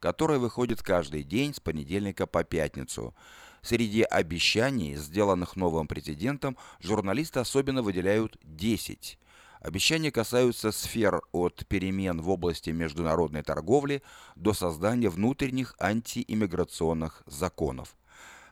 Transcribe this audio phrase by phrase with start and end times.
[0.00, 3.14] которая выходит каждый день с понедельника по пятницу.
[3.62, 9.18] Среди обещаний, сделанных новым президентом, журналисты особенно выделяют 10.
[9.60, 14.02] Обещания касаются сфер от перемен в области международной торговли
[14.36, 17.96] до создания внутренних антииммиграционных законов.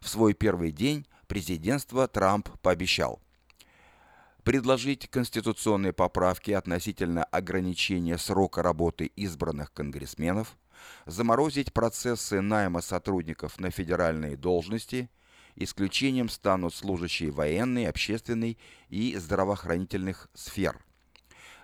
[0.01, 3.21] В свой первый день президентства Трамп пообещал
[4.47, 10.57] предложить конституционные поправки относительно ограничения срока работы избранных конгрессменов,
[11.07, 15.11] заморозить процессы найма сотрудников на федеральные должности,
[15.55, 18.59] исключением станут служащие военной, общественной
[18.89, 20.79] и здравоохранительных сфер,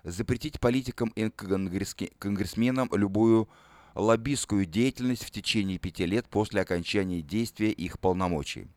[0.05, 3.49] запретить политикам и конгрессменам любую
[3.95, 8.69] лоббистскую деятельность в течение пяти лет после окончания действия их полномочий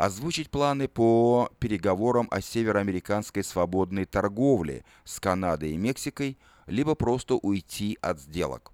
[0.00, 7.98] озвучить планы по переговорам о североамериканской свободной торговле с Канадой и Мексикой, либо просто уйти
[8.00, 8.72] от сделок.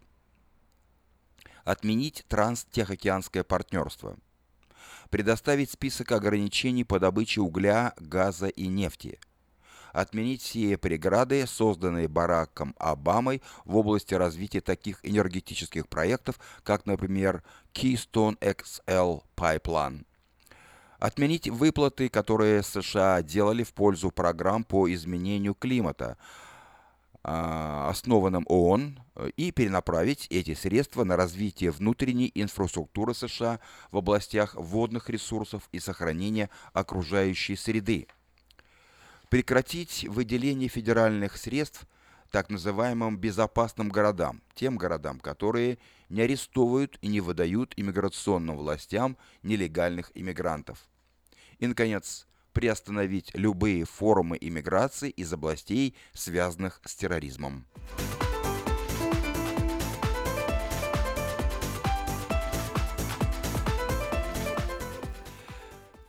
[1.66, 4.16] Отменить транстехокеанское партнерство.
[5.10, 9.18] Предоставить список ограничений по добыче угля, газа и нефти.
[9.92, 17.42] Отменить все преграды, созданные Бараком Обамой в области развития таких энергетических проектов, как, например,
[17.74, 20.04] Keystone XL Pipeline
[21.00, 26.16] Отменить выплаты, которые США делали в пользу программ по изменению климата,
[27.28, 29.00] а, основанным ООН,
[29.36, 33.58] и перенаправить эти средства на развитие внутренней инфраструктуры США
[33.90, 38.06] в областях водных ресурсов и сохранения окружающей среды.
[39.28, 41.88] Прекратить выделение федеральных средств
[42.30, 50.12] так называемым безопасным городам, тем городам, которые не арестовывают и не выдают иммиграционным властям нелегальных
[50.14, 50.86] иммигрантов.
[51.58, 57.66] И, наконец, приостановить любые формы иммиграции из областей, связанных с терроризмом.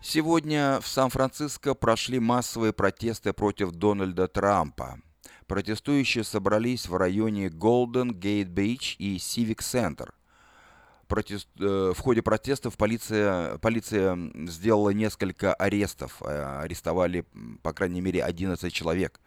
[0.01, 5.01] Сегодня в Сан-Франциско прошли массовые протесты против Дональда Трампа.
[5.47, 10.11] Протестующие собрались в районе Голден Гейт Бич и Civic Center.
[11.07, 16.21] Протест, э, в ходе протестов полиция, полиция сделала несколько арестов.
[16.21, 17.25] Э, арестовали,
[17.63, 19.21] по крайней мере, 11 человек.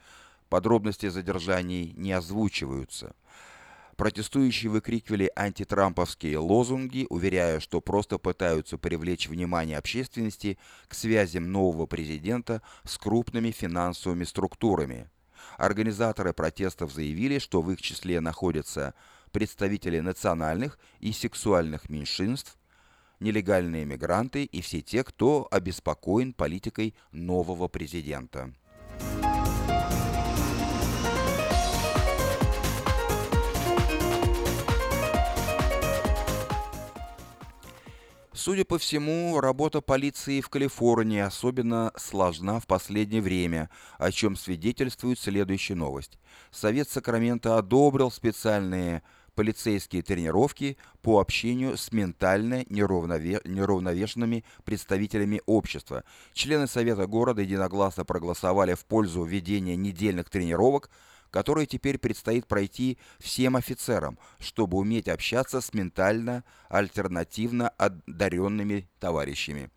[0.50, 3.14] Подробности задержаний не озвучиваются.
[3.96, 10.58] Протестующие выкрикивали антитрамповские лозунги, уверяя, что просто пытаются привлечь внимание общественности
[10.88, 15.10] к связям нового президента с крупными финансовыми структурами.
[15.58, 18.94] Организаторы протестов заявили, что в их числе находятся
[19.30, 22.58] представители национальных и сексуальных меньшинств,
[23.20, 28.52] нелегальные мигранты и все те, кто обеспокоен политикой нового президента.
[38.42, 43.68] Судя по всему, работа полиции в Калифорнии особенно сложна в последнее время,
[43.98, 46.18] о чем свидетельствует следующая новость.
[46.50, 49.02] Совет Сакрамента одобрил специальные
[49.34, 53.40] полицейские тренировки по общению с ментально неравнове...
[53.44, 56.04] неравновешенными представителями общества.
[56.32, 60.90] Члены Совета города единогласно проголосовали в пользу введения недельных тренировок,
[61.30, 69.70] которые теперь предстоит пройти всем офицерам, чтобы уметь общаться с ментально альтернативно одаренными товарищами.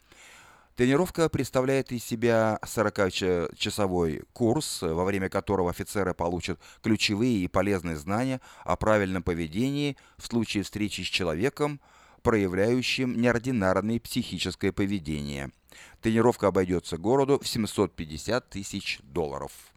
[0.76, 8.42] Тренировка представляет из себя 40-часовой курс, во время которого офицеры получат ключевые и полезные знания
[8.64, 11.80] о правильном поведении в случае встречи с человеком,
[12.24, 15.52] проявляющим неординарное психическое поведение.
[16.02, 19.73] Тренировка обойдется городу в 750 тысяч долларов.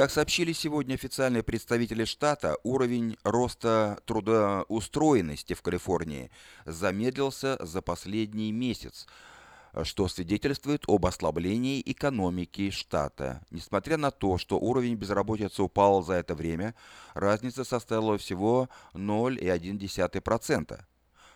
[0.00, 6.30] Как сообщили сегодня официальные представители штата, уровень роста трудоустроенности в Калифорнии
[6.64, 9.06] замедлился за последний месяц,
[9.82, 13.42] что свидетельствует об ослаблении экономики штата.
[13.50, 16.74] Несмотря на то, что уровень безработицы упал за это время,
[17.12, 20.80] разница составила всего 0,1%.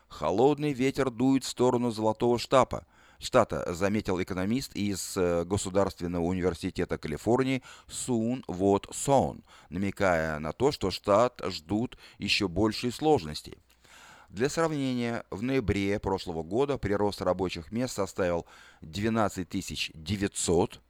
[0.09, 2.87] Холодный ветер дует в сторону Золотого штаба,
[3.25, 10.91] штата, заметил экономист из э, Государственного университета Калифорнии Сун Вот Сон, намекая на то, что
[10.91, 13.59] штат ждут еще большие сложности.
[14.29, 18.47] Для сравнения, в ноябре прошлого года прирост рабочих мест составил
[18.81, 20.81] 12 900,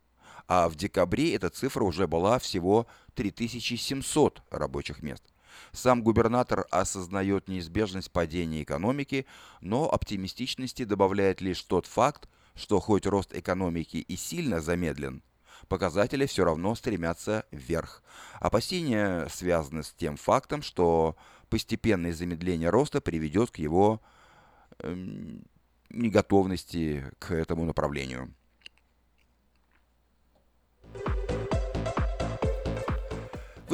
[0.49, 5.34] а в декабре эта цифра уже была всего 3700 рабочих мест.
[5.73, 9.27] Сам губернатор осознает неизбежность падения экономики,
[9.61, 15.23] но оптимистичности добавляет лишь тот факт, что хоть рост экономики и сильно замедлен,
[15.69, 18.03] показатели все равно стремятся вверх.
[18.41, 21.17] Опасения связаны с тем фактом, что
[21.49, 24.01] постепенное замедление роста приведет к его
[24.79, 24.95] э,
[25.91, 28.35] неготовности к этому направлению.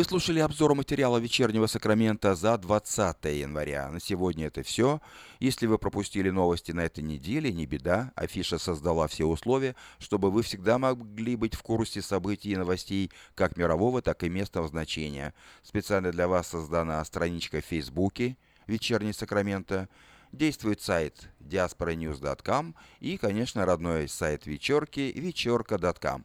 [0.00, 3.90] Вы слушали обзор материала вечернего Сакрамента за 20 января.
[3.90, 5.02] На сегодня это все.
[5.40, 8.10] Если вы пропустили новости на этой неделе, не беда.
[8.16, 13.58] Афиша создала все условия, чтобы вы всегда могли быть в курсе событий и новостей как
[13.58, 15.34] мирового, так и местного значения.
[15.62, 19.90] Специально для вас создана страничка в Фейсбуке «Вечерний Сакрамента».
[20.32, 26.24] Действует сайт diasporanews.com и, конечно, родной сайт вечерки вечерка.com.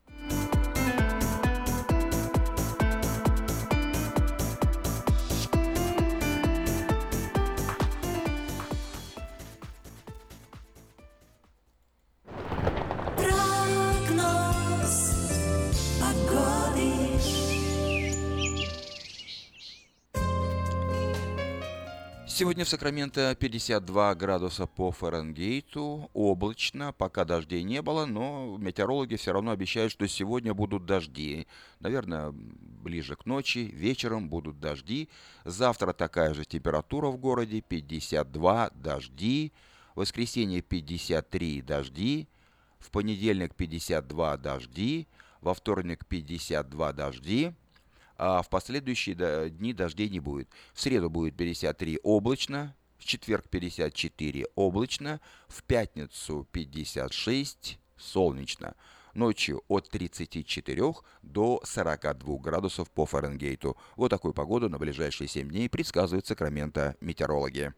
[22.41, 29.31] Сегодня в Сакраменто 52 градуса по Фаренгейту, облачно, пока дождей не было, но метеорологи все
[29.31, 31.45] равно обещают, что сегодня будут дожди.
[31.81, 35.07] Наверное, ближе к ночи, вечером будут дожди.
[35.45, 39.53] Завтра такая же температура в городе, 52 дожди.
[39.93, 42.27] В воскресенье 53 дожди.
[42.79, 45.07] В понедельник 52 дожди.
[45.41, 47.53] Во вторник 52 дожди
[48.21, 50.47] а в последующие дни дождей не будет.
[50.73, 58.75] В среду будет 53 облачно, в четверг 54 облачно, в пятницу 56 солнечно.
[59.15, 63.75] Ночью от 34 до 42 градусов по Фаренгейту.
[63.95, 67.73] Вот такую погоду на ближайшие 7 дней предсказывают Сакраменто метеорологи.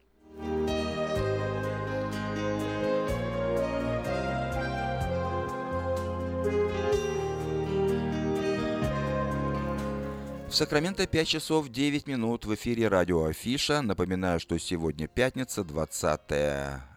[10.54, 13.82] В Сакраменто 5 часов 9 минут в эфире радио Афиша.
[13.82, 16.20] Напоминаю, что сегодня пятница, 20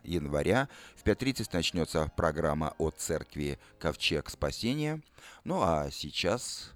[0.04, 0.70] января.
[0.96, 5.02] В 5.30 начнется программа от церкви Ковчег Спасения.
[5.44, 6.76] Ну а сейчас...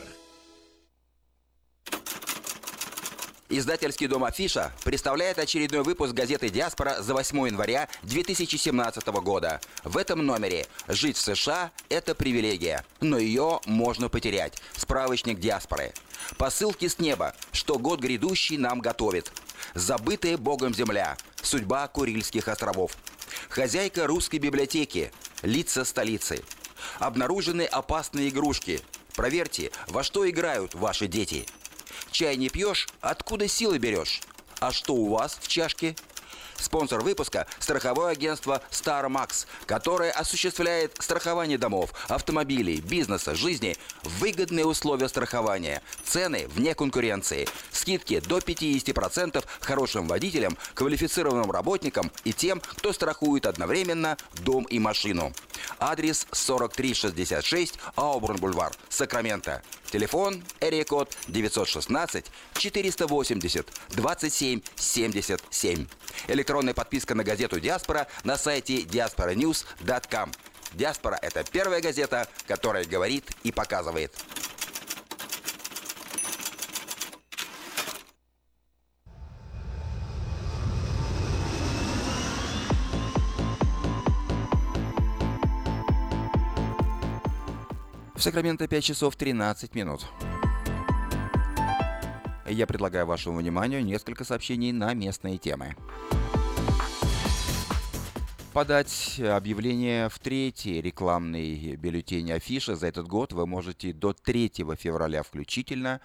[3.53, 9.59] Издательский дом «Афиша» представляет очередной выпуск газеты «Диаспора» за 8 января 2017 года.
[9.83, 14.53] В этом номере «Жить в США– это привилегия, но ее можно потерять».
[14.77, 15.91] Справочник «Диаспоры».
[16.37, 19.33] Посылки с неба, что год грядущий нам готовит.
[19.73, 21.17] Забытая Богом земля.
[21.41, 22.95] Судьба Курильских островов.
[23.49, 25.11] Хозяйка русской библиотеки.
[25.41, 26.41] Лица столицы.
[26.99, 28.79] Обнаружены опасные игрушки.
[29.13, 31.45] Проверьте, во что играют ваши дети–
[32.11, 32.89] Чай не пьешь?
[32.99, 34.21] Откуда силы берешь?
[34.59, 35.95] А что у вас в чашке?
[36.57, 45.81] Спонсор выпуска– страховое агентство StarMax, которое осуществляет страхование домов, автомобилей, бизнеса, жизни, выгодные условия страхования,
[46.03, 54.17] цены вне конкуренции, скидки до 50% хорошим водителям, квалифицированным работникам и тем, кто страхует одновременно
[54.43, 55.33] дом и машину.
[55.79, 59.63] Адрес 4366 Аубурн-Бульвар, Сакраменто.
[59.91, 65.87] Телефон Эрикод 916 480 27 77.
[66.29, 70.31] Электронная подписка на газету «Диаспора» на сайте diasporanews.com.
[70.73, 74.13] «Диаспора»— это первая газета, которая говорит и показывает.
[88.21, 90.05] В Сакраменто 5 часов 13 минут.
[92.47, 95.75] Я предлагаю вашему вниманию несколько сообщений на местные темы.
[98.53, 105.23] Подать объявление в третий рекламный бюллетень афиша за этот год вы можете до 3 февраля
[105.23, 105.99] включительно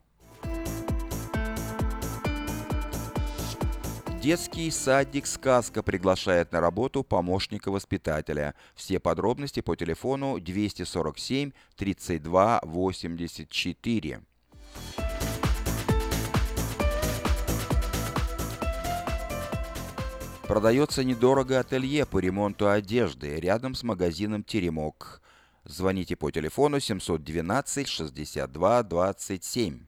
[4.23, 8.55] Детский садик «Сказка» приглашает на работу помощника воспитателя.
[8.77, 14.21] Все подробности по телефону 247 32 84.
[20.47, 25.23] Продается недорого ателье по ремонту одежды рядом с магазином «Теремок».
[25.65, 29.87] Звоните по телефону 712 62 27.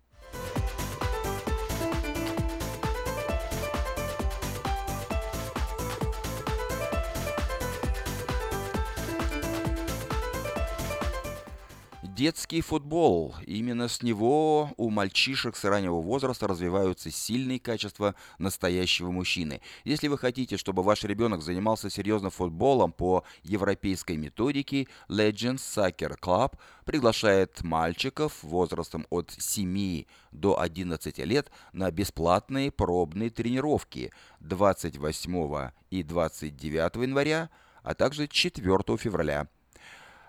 [12.16, 13.34] Детский футбол.
[13.44, 19.60] Именно с него у мальчишек с раннего возраста развиваются сильные качества настоящего мужчины.
[19.84, 26.54] Если вы хотите, чтобы ваш ребенок занимался серьезно футболом по европейской методике, Legends Soccer Club
[26.86, 36.96] приглашает мальчиков возрастом от 7 до 11 лет на бесплатные пробные тренировки 28 и 29
[36.96, 37.50] января,
[37.82, 39.48] а также 4 февраля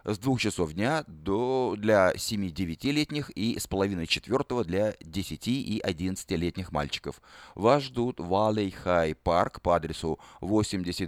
[0.08, 6.72] с 2 часов дня до, для 7-9-летних и с половиной четвертого для 10 и 11-летних
[6.72, 7.22] мальчиков.
[7.56, 11.04] Вас ждут в Valley High Park по адресу 8200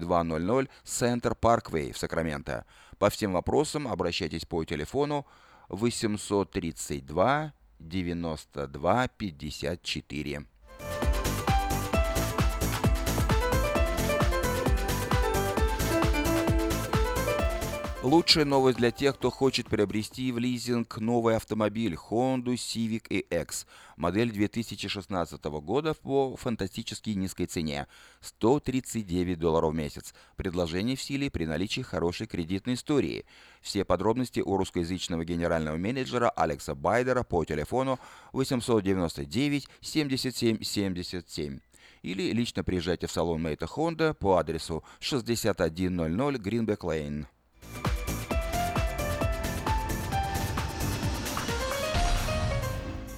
[0.84, 2.66] Center Parkway в Сакраменто.
[2.98, 5.26] По всем вопросам обращайтесь по телефону
[5.70, 10.46] 832 92 54.
[18.02, 23.66] Лучшая новость для тех, кто хочет приобрести в лизинг новый автомобиль Honda Civic EX,
[23.98, 27.88] модель 2016 года по фантастически низкой цене–
[28.22, 30.14] 139 долларов в месяц.
[30.38, 33.26] Предложение в силе при наличии хорошей кредитной истории.
[33.60, 38.00] Все подробности у русскоязычного генерального менеджера Алекса Байдера по телефону
[38.32, 41.60] 899 77 77
[42.02, 47.26] или лично приезжайте в салон Мейта Honda по адресу 6100 Greenback Lane.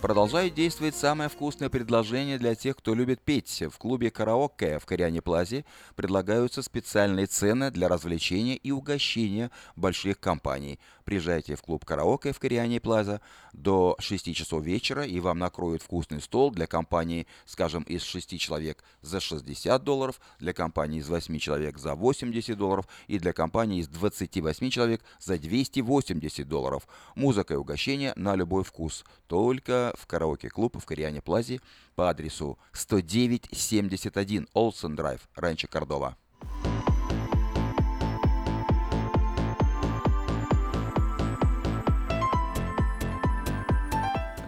[0.01, 3.61] Продолжает действовать самое вкусное предложение для тех, кто любит петь.
[3.71, 5.63] В клубе «Караоке» в Кориане Плазе
[5.95, 10.79] предлагаются специальные цены для развлечения и угощения больших компаний.
[11.05, 13.21] Приезжайте в клуб «Караоке» в Кориане Плаза
[13.53, 18.83] до 6 часов вечера, и вам накроют вкусный стол для компании, скажем, из 6 человек
[19.01, 23.87] за 60 долларов, для компании из 8 человек за 80 долларов и для компании из
[23.87, 26.87] 28 человек за 280 долларов.
[27.15, 29.05] Музыка и угощение на любой вкус.
[29.27, 31.59] Только в караоке-клуб в Кориане Плазе
[31.95, 36.17] по адресу 10971 Олсен Драйв, Ранчо Кордова.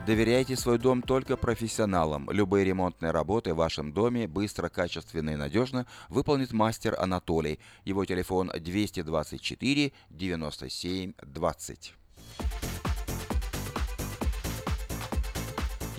[0.06, 2.30] Доверяйте свой дом только профессионалам.
[2.30, 7.58] Любые ремонтные работы в вашем доме быстро, качественно и надежно выполнит мастер Анатолий.
[7.86, 11.94] Его телефон 224 97 20.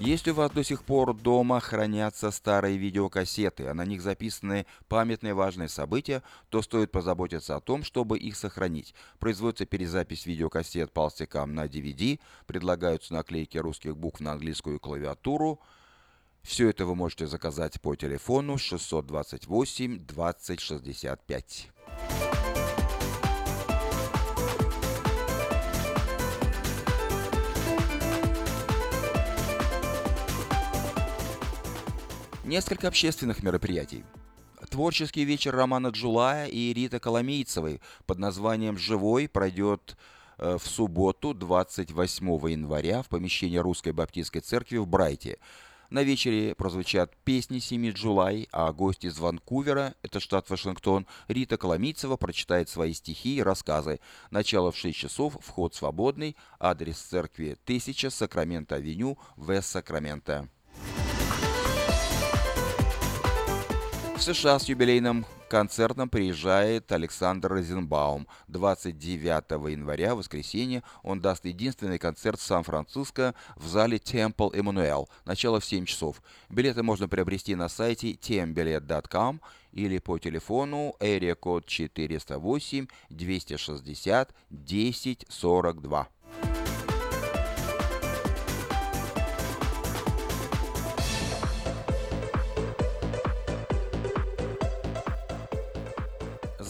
[0.00, 5.34] Если у вас до сих пор дома хранятся старые видеокассеты, а на них записаны памятные
[5.34, 8.94] важные события, то стоит позаботиться о том, чтобы их сохранить.
[9.20, 15.60] Производится перезапись видеокассет полстикам на DVD, предлагаются наклейки русских букв на английскую клавиатуру.
[16.42, 21.70] Все это вы можете заказать по телефону 628 2065.
[32.44, 34.04] Несколько общественных мероприятий.
[34.68, 39.96] Творческий вечер Романа Джулая и Риты Коломейцевой под названием «Живой» пройдет
[40.36, 45.38] э, в субботу, 28 января, в помещении Русской Баптистской Церкви в Брайте.
[45.88, 52.18] На вечере прозвучат песни семьи Джулай, а гости из Ванкувера, это штат Вашингтон, Рита Коломийцева
[52.18, 54.00] прочитает свои стихи и рассказы.
[54.30, 60.50] Начало в 6 часов, вход свободный, адрес церкви 1000, Сакраменто-авеню, Вест-Сакраменто.
[64.21, 68.26] США с юбилейным концертом приезжает Александр Розенбаум.
[68.49, 75.09] 29 января, воскресенье, он даст единственный концерт в Сан-Франциско в зале Temple Emmanuel.
[75.25, 76.23] Начало в 7 часов.
[76.49, 79.40] Билеты можно приобрести на сайте tmbilet.com
[79.73, 86.09] или по телефону area код 408 260 1042.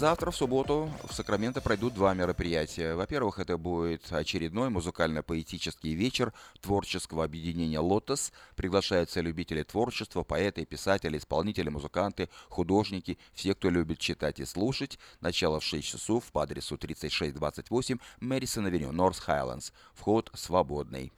[0.05, 2.95] Завтра, в субботу, в Сакраменто пройдут два мероприятия.
[2.95, 8.31] Во-первых, это будет очередной музыкально-поэтический вечер творческого объединения «Лотос».
[8.55, 14.99] Приглашаются любители творчества, поэты, писатели, исполнители, музыканты, художники, все, кто любит читать и слушать.
[15.23, 19.71] Начало в 6 часов по адресу 3628 Мэрисон-авеню, Норс Хайлендс.
[19.95, 21.15] Вход свободный.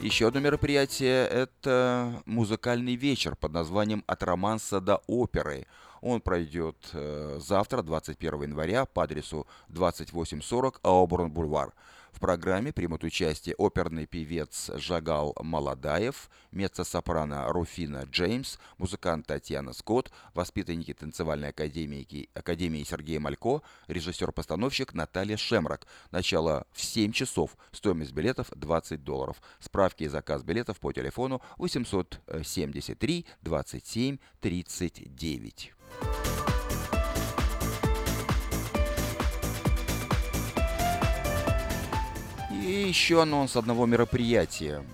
[0.00, 5.66] Еще одно мероприятие– это музыкальный вечер под названием «От романса до оперы».
[6.00, 11.74] Он пройдет э, завтра, 21 января, по адресу 2840 Ауборн-Бульвар.
[12.12, 20.92] В программе примут участие оперный певец Жагал Маладаев, меццо-сопрано Руфина Джеймс, музыкант Татьяна Скотт, воспитанники
[20.92, 25.86] танцевальной академии, академии Сергей Малько, режиссер-постановщик Наталья Шемрак.
[26.10, 27.56] Начало в 7 часов.
[27.72, 29.40] Стоимость билетов 20 долларов.
[29.60, 35.72] Справки и заказ билетов по телефону 873 27 39.
[42.60, 44.84] И еще анонс одного мероприятия.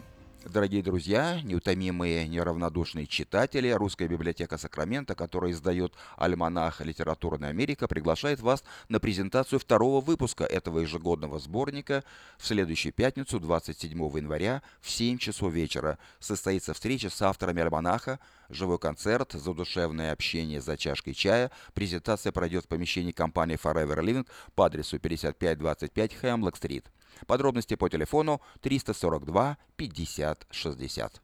[0.45, 8.63] Дорогие друзья, неутомимые, неравнодушные читатели, Русская библиотека Сакрамента, которая издает альманах «Литературная Америка», приглашает вас
[8.89, 12.05] на презентацию второго выпуска этого ежегодного сборника
[12.39, 15.99] в следующую пятницу, 27 января, в 7 часов вечера.
[16.21, 21.51] Состоится встреча с авторами альманаха, живой концерт, задушевное общение за чашкой чая.
[21.75, 26.87] Презентация пройдет в помещении компании Forever Living по адресу 5525 Хэмблок-стрит.
[27.27, 31.23] Подробности по телефону 342 50 60.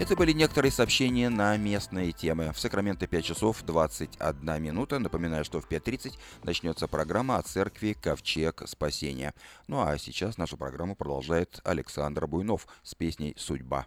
[0.00, 2.52] Это были некоторые сообщения на местные темы.
[2.54, 4.98] В Сакраменто 5 часов 21 минута.
[5.00, 9.34] Напоминаю, что в 5.30 начнется программа о церкви «Ковчег спасения».
[9.66, 13.86] Ну а сейчас нашу программу продолжает Александр Буйнов с песней «Судьба».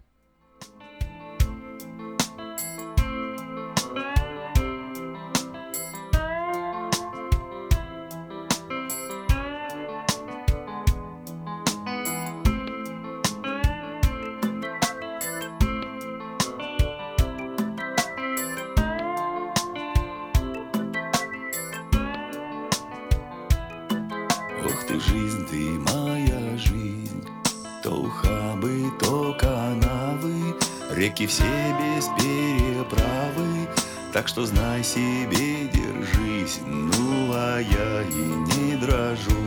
[34.41, 39.37] Что знай себе, держись, ну а я и не дрожу.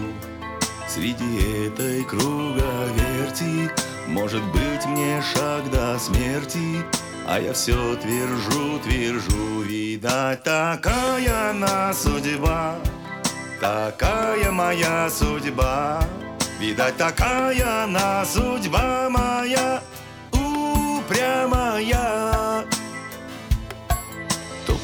[0.88, 3.72] Среди этой круговерти
[4.06, 6.84] Может быть мне шаг до смерти.
[7.26, 12.76] А я все твержу, твержу Видать, такая на судьба.
[13.60, 16.04] Такая моя судьба.
[16.60, 19.82] Видать, такая на судьба моя.
[20.32, 22.33] Упрямая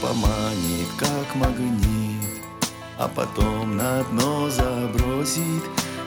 [0.00, 2.40] Поманит, как магнит
[2.98, 5.62] А потом на дно забросит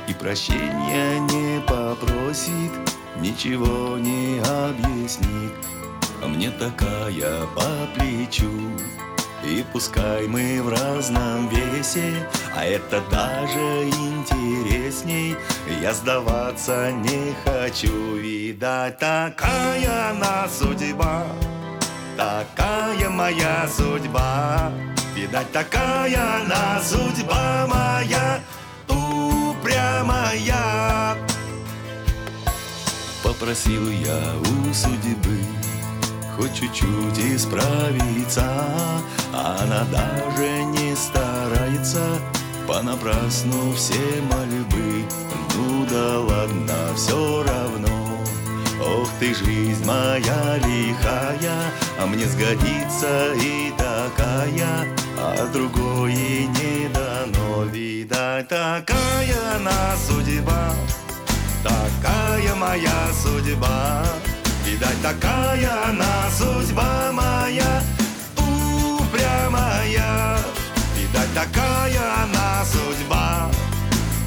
[0.08, 2.72] И прощения не попросит,
[3.20, 5.54] ничего не объяснит.
[6.26, 7.64] Мне такая по
[7.96, 8.50] плечу,
[9.44, 15.36] и пускай мы в разном весе, а это даже интересней,
[15.82, 21.26] я сдаваться не хочу, видать, такая она судьба,
[22.18, 24.72] такая моя судьба.
[25.16, 28.40] Видать, такая она судьба моя,
[28.88, 30.54] упрямая.
[33.24, 35.40] Попросил я у судьбы
[36.38, 38.44] хоть чуть-чуть исправиться,
[39.32, 42.02] она даже не старается
[42.68, 45.06] понапрасну все мольбы.
[45.56, 47.93] Ну да ладно, все равно.
[48.86, 54.86] Ох ты, жизнь моя лихая, а мне сгодится и такая,
[55.18, 57.64] а другой не дано.
[57.72, 60.74] Видать, такая на судьба,
[61.64, 64.04] такая моя судьба.
[64.66, 67.82] Видать, такая она судьба моя,
[68.36, 70.38] упрямая.
[70.98, 73.50] Видать, такая она судьба,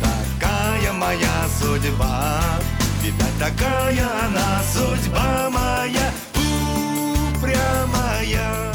[0.01, 2.40] такая моя судьба.
[3.07, 6.11] Видать, такая она судьба моя,
[7.37, 8.75] упрямая.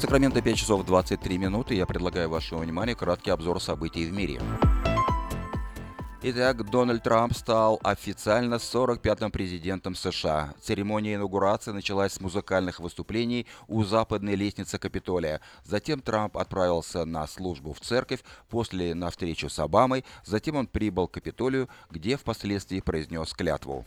[0.00, 1.74] Сакраменто 5 часов 23 минуты.
[1.74, 4.40] Я предлагаю вашему вниманию краткий обзор событий в мире.
[6.24, 10.54] Итак, Дональд Трамп стал официально 45-м президентом США.
[10.60, 15.40] Церемония инаугурации началась с музыкальных выступлений у западной лестницы Капитолия.
[15.64, 20.04] Затем Трамп отправился на службу в церковь, после на встречу с Обамой.
[20.24, 23.84] Затем он прибыл к Капитолию, где впоследствии произнес клятву.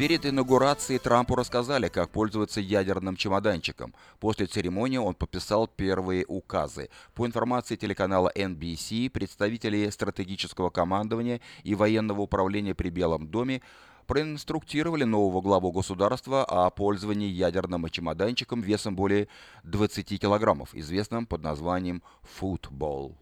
[0.00, 3.94] Перед инаугурацией Трампу рассказали, как пользоваться ядерным чемоданчиком.
[4.18, 6.88] После церемонии он подписал первые указы.
[7.14, 13.60] По информации телеканала NBC, представители стратегического командования и военного управления при Белом доме
[14.06, 19.28] проинструктировали нового главу государства о пользовании ядерным чемоданчиком весом более
[19.64, 23.18] 20 килограммов, известным под названием «футбол».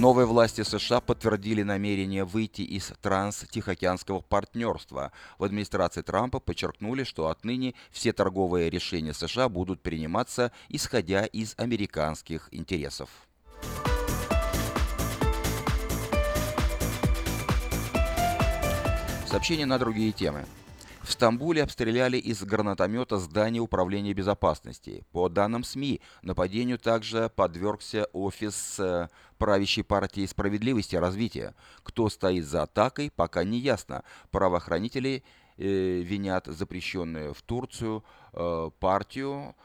[0.00, 5.12] Новые власти США подтвердили намерение выйти из транс-тихоокеанского партнерства.
[5.36, 12.48] В администрации Трампа подчеркнули, что отныне все торговые решения США будут приниматься, исходя из американских
[12.50, 13.10] интересов.
[19.26, 20.46] Сообщение на другие темы.
[21.10, 25.04] В Стамбуле обстреляли из гранатомета здание управления безопасности.
[25.10, 31.56] По данным СМИ, нападению также подвергся офис э, правящей партии справедливости и развития.
[31.82, 34.04] Кто стоит за атакой, пока не ясно.
[34.30, 35.24] Правоохранители
[35.56, 39.56] э, винят запрещенную в Турцию э, партию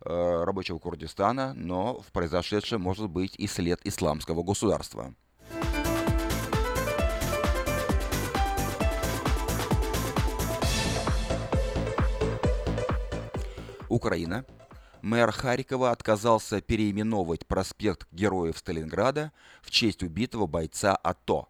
[0.00, 5.14] э, рабочего Курдистана, но в произошедшем может быть и след исламского государства.
[13.94, 14.44] Украина.
[15.02, 19.30] Мэр Харькова отказался переименовывать проспект Героев Сталинграда
[19.62, 21.48] в честь убитого бойца АТО.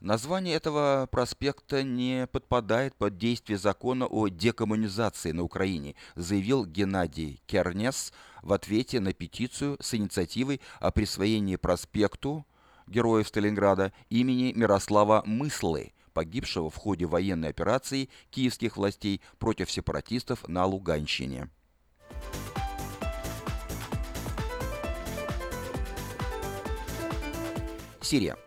[0.00, 8.12] Название этого проспекта не подпадает под действие закона о декоммунизации на Украине, заявил Геннадий Кернес
[8.42, 12.44] в ответе на петицию с инициативой о присвоении проспекту
[12.88, 20.64] Героев Сталинграда имени Мирослава Мыслы, погибшего в ходе военной операции киевских властей против сепаратистов на
[20.64, 21.50] Луганщине.
[28.08, 28.38] Сирия.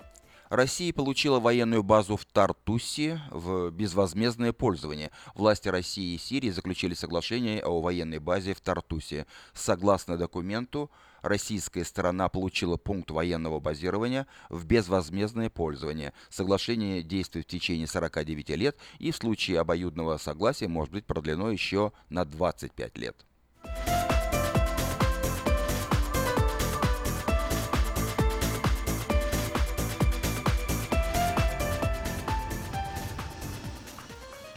[0.50, 5.12] Россия получила военную базу в Тартусе в безвозмездное пользование.
[5.36, 9.28] Власти России и Сирии заключили соглашение о военной базе в Тартусе.
[9.54, 10.90] Согласно документу,
[11.22, 16.14] российская сторона получила пункт военного базирования в безвозмездное пользование.
[16.32, 21.92] Соглашение действует в течение 49 лет и в случае обоюдного согласия может быть продлено еще
[22.10, 23.26] на 25 лет.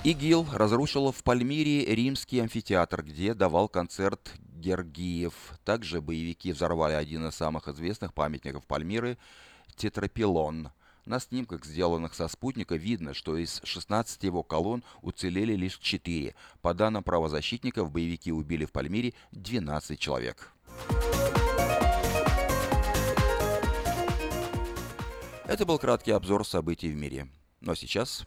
[0.05, 5.33] ИГИЛ разрушила в Пальмире римский амфитеатр, где давал концерт Гергиев.
[5.65, 9.17] Также боевики взорвали один из самых известных памятников Пальмиры–
[9.77, 10.69] Тетрапилон.
[11.07, 16.35] На снимках, сделанных со спутника, видно, что из 16 его колонн уцелели лишь 4.
[16.61, 20.53] По данным правозащитников, боевики убили в Пальмире 12 человек.
[25.47, 27.29] Это был краткий обзор событий в мире.
[27.67, 28.27] А сейчас...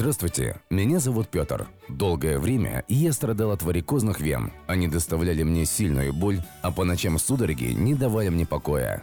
[0.00, 1.68] Здравствуйте, меня зовут Петр.
[1.90, 4.50] Долгое время я страдал от варикозных вен.
[4.66, 9.02] Они доставляли мне сильную боль, а по ночам судороги не давали мне покоя.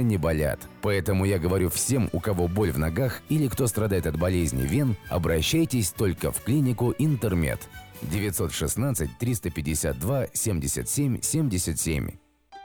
[0.03, 0.59] не болят.
[0.81, 4.95] Поэтому я говорю всем, у кого боль в ногах или кто страдает от болезни вен,
[5.09, 7.59] обращайтесь только в клинику Интермед.
[8.01, 12.20] 916 352 77 77.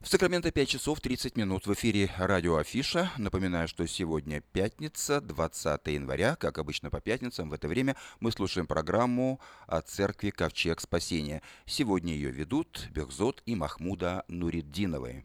[0.00, 3.10] В Сакраменто 5 часов 30 минут в эфире радио Афиша.
[3.18, 6.36] Напоминаю, что сегодня пятница, 20 января.
[6.36, 11.42] Как обычно по пятницам в это время мы слушаем программу о церкви Ковчег Спасения.
[11.66, 15.24] Сегодня ее ведут Бехзот и Махмуда Нуриддиновы.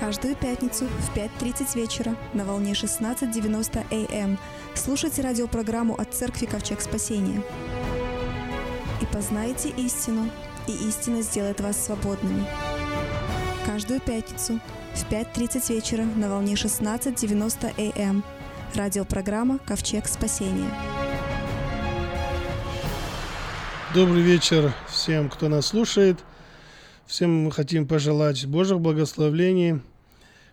[0.00, 4.38] Каждую пятницу в 5.30 вечера на волне 16.90 АМ
[4.74, 7.40] слушайте радиопрограмму от Церкви Ковчег Спасения.
[9.00, 10.30] И познайте истину,
[10.66, 12.46] и истина сделает вас свободными.
[13.66, 14.60] Каждую пятницу
[14.94, 18.24] в 5.30 вечера на волне 16.90 АМ
[18.74, 20.70] радиопрограмма «Ковчег спасения».
[23.94, 26.18] Добрый вечер всем, кто нас слушает.
[27.06, 29.80] Всем мы хотим пожелать Божьих благословений.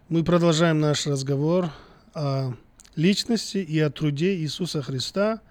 [0.10, 1.72] Мы продолжаем наш разговор
[2.14, 2.54] о
[2.96, 5.42] личности и о труде Иисуса Христа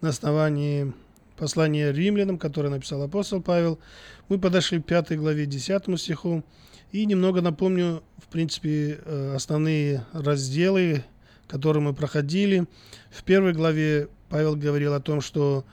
[0.00, 0.92] на основании
[1.40, 3.80] послания римлянам, которое написал апостол Павел.
[4.28, 6.44] Мы подошли к 5 главе 10 стиху.
[6.92, 11.02] И немного напомню, в принципе, э, основные разделы,
[11.48, 12.66] которые мы проходили.
[13.10, 15.64] В первой главе Павел говорил о том, что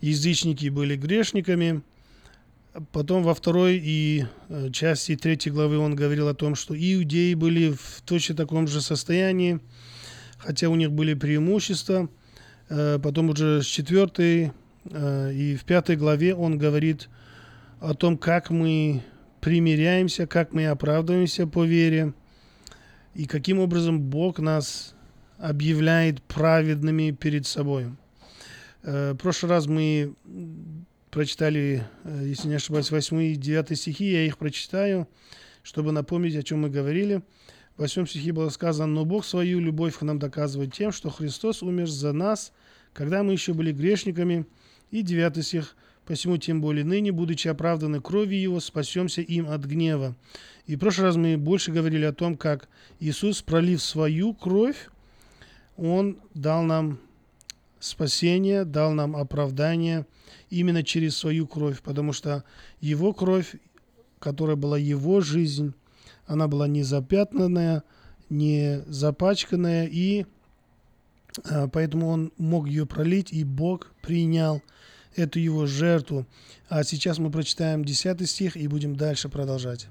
[0.00, 1.82] язычники были грешниками.
[2.90, 7.70] Потом во второй и э, части третьей главы он говорил о том, что иудеи были
[7.70, 9.60] в точно таком же состоянии,
[10.38, 12.08] хотя у них были преимущества.
[12.70, 14.52] Э, потом уже с четвертой
[14.84, 17.08] и в пятой главе он говорит
[17.80, 19.02] о том, как мы
[19.40, 22.14] примиряемся, как мы оправдываемся по вере,
[23.14, 24.94] и каким образом Бог нас
[25.36, 27.90] объявляет праведными перед собой.
[28.84, 30.14] Э, В прошлый раз мы
[31.10, 35.08] прочитали, э, если не ошибаюсь, 8 и 9 стихи, я их прочитаю,
[35.64, 37.22] чтобы напомнить, о чем мы говорили.
[37.76, 41.62] В 8 стихе было сказано, «Но Бог свою любовь к нам доказывает тем, что Христос
[41.62, 42.52] умер за нас,
[42.92, 44.46] когда мы еще были грешниками».
[44.92, 45.74] И 9 стих,
[46.04, 50.14] «Посему тем более ныне, будучи оправданы кровью Его, спасемся им от гнева».
[50.66, 52.68] И в прошлый раз мы больше говорили о том, как
[53.00, 54.90] Иисус, пролив свою кровь,
[55.78, 56.98] Он дал нам
[57.80, 60.06] спасение, дал нам оправдание
[60.50, 62.44] именно через свою кровь, потому что
[62.82, 63.54] Его кровь,
[64.18, 65.72] которая была Его жизнь,
[66.26, 67.82] она была не запятнанная,
[68.28, 70.26] не запачканная, и
[71.44, 74.62] а, поэтому Он мог ее пролить, и Бог принял
[75.16, 76.26] эту Его жертву.
[76.68, 79.88] А сейчас мы прочитаем 10 стих и будем дальше продолжать.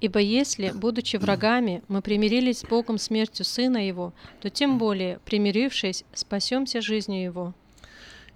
[0.00, 6.04] Ибо если, будучи врагами, мы примирились с Богом смертью Сына Его, то тем более, примирившись,
[6.12, 7.54] спасемся жизнью Его.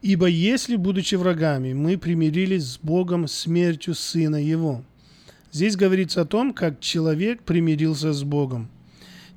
[0.00, 4.84] Ибо если, будучи врагами, мы примирились с Богом смертью Сына Его.
[5.50, 8.70] Здесь говорится о том, как человек примирился с Богом.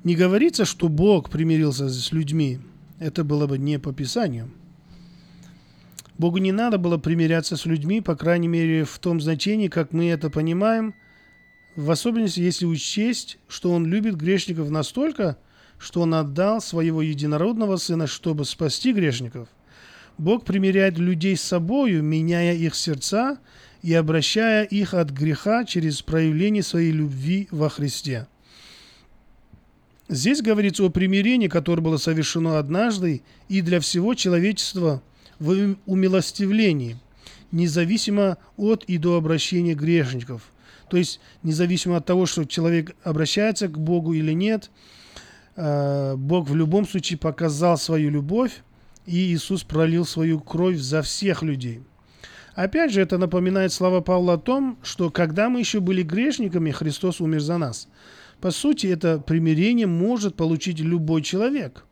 [0.04, 2.60] Не говорится, что Бог примирился с людьми.
[2.98, 4.50] Это было бы не по Писанию.
[6.22, 10.08] Богу не надо было примиряться с людьми, по крайней мере, в том значении, как мы
[10.08, 10.94] это понимаем,
[11.74, 15.36] в особенности, если учесть, что Он любит грешников настолько,
[15.78, 19.48] что Он отдал Своего единородного Сына, чтобы спасти грешников.
[20.16, 23.38] Бог примиряет людей с собою, меняя их сердца
[23.82, 28.28] и обращая их от греха через проявление своей любви во Христе.
[30.08, 35.02] Здесь говорится о примирении, которое было совершено однажды и для всего человечества
[35.42, 36.96] в умилостивлении,
[37.50, 40.42] независимо от и до обращения грешников.
[40.88, 44.70] То есть, независимо от того, что человек обращается к Богу или нет,
[45.56, 48.62] э, Бог в любом случае показал свою любовь,
[49.06, 51.82] и Иисус пролил свою кровь за всех людей.
[52.54, 57.20] Опять же, это напоминает слова Павла о том, что когда мы еще были грешниками, Христос
[57.20, 57.88] умер за нас.
[58.40, 61.84] По сути, это примирение может получить любой человек.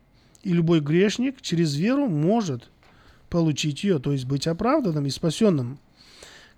[0.43, 2.71] И любой грешник через веру может
[3.31, 5.79] получить ее, то есть быть оправданным и спасенным.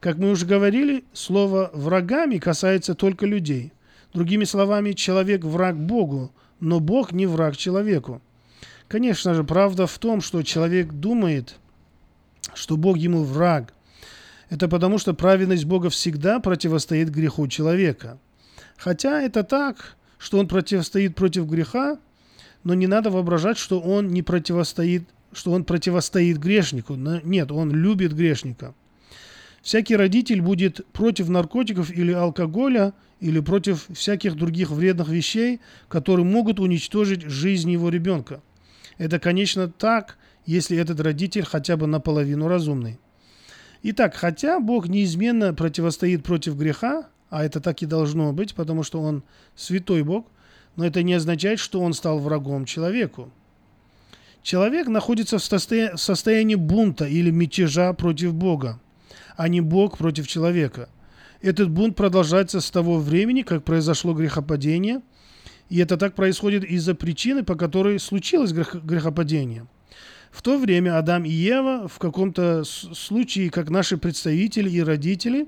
[0.01, 3.73] Как мы уже говорили, слово «врагами» касается только людей.
[4.13, 8.21] Другими словами, человек враг Богу, но Бог не враг человеку.
[8.89, 11.57] Конечно же, правда в том, что человек думает,
[12.55, 13.73] что Бог ему враг.
[14.51, 18.19] Это потому, что праведность Бога всегда противостоит греху человека.
[18.77, 21.99] Хотя это так, что он противостоит против греха,
[22.65, 26.95] но не надо воображать, что он не противостоит, что он противостоит грешнику.
[26.95, 28.75] Нет, он любит грешника.
[29.62, 36.59] Всякий родитель будет против наркотиков или алкоголя, или против всяких других вредных вещей, которые могут
[36.59, 38.42] уничтожить жизнь его ребенка.
[38.99, 42.99] Это, конечно, так, если этот родитель хотя бы наполовину разумный.
[43.85, 49.01] Итак, хотя Бог неизменно противостоит против греха, а это так и должно быть, потому что
[49.01, 49.23] Он
[49.55, 50.27] святой Бог,
[50.75, 53.33] но это не означает, что Он стал врагом человеку.
[54.42, 58.81] Человек находится в состоянии бунта или мятежа против Бога,
[59.37, 60.88] а не Бог против человека.
[61.40, 65.00] Этот бунт продолжается с того времени, как произошло грехопадение,
[65.68, 69.66] и это так происходит из-за причины, по которой случилось грехопадение–
[70.33, 75.46] в то время Адам и Ева в каком-то случае, как наши представители и родители,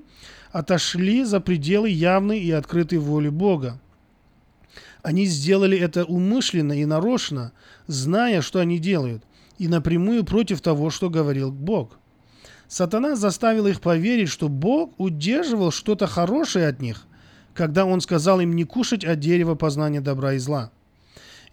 [0.51, 3.81] отошли за пределы явной и открытой воли Бога.
[5.01, 7.51] Они сделали это умышленно и нарочно,
[7.87, 9.23] зная, что они делают,
[9.57, 11.97] и напрямую против того, что говорил Бог.
[12.67, 17.05] Сатана заставил их поверить, что Бог удерживал что-то хорошее от них,
[17.53, 20.71] когда он сказал им не кушать от дерева познания добра и зла.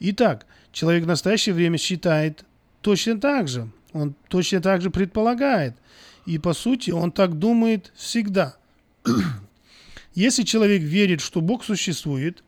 [0.01, 2.45] Итак, человек в настоящее время считает,
[2.81, 3.71] точно так же.
[3.93, 5.77] Он точно так же предполагает.
[6.25, 8.57] И по сути он так думает всегда.
[10.15, 12.43] Если человек верит, что Бог существует,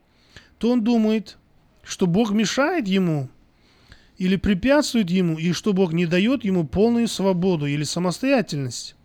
[0.58, 1.36] то он думает,
[1.82, 3.28] что Бог мешает ему
[4.18, 8.96] или препятствует ему, и что Бог не дает ему полную свободу или самостоятельность.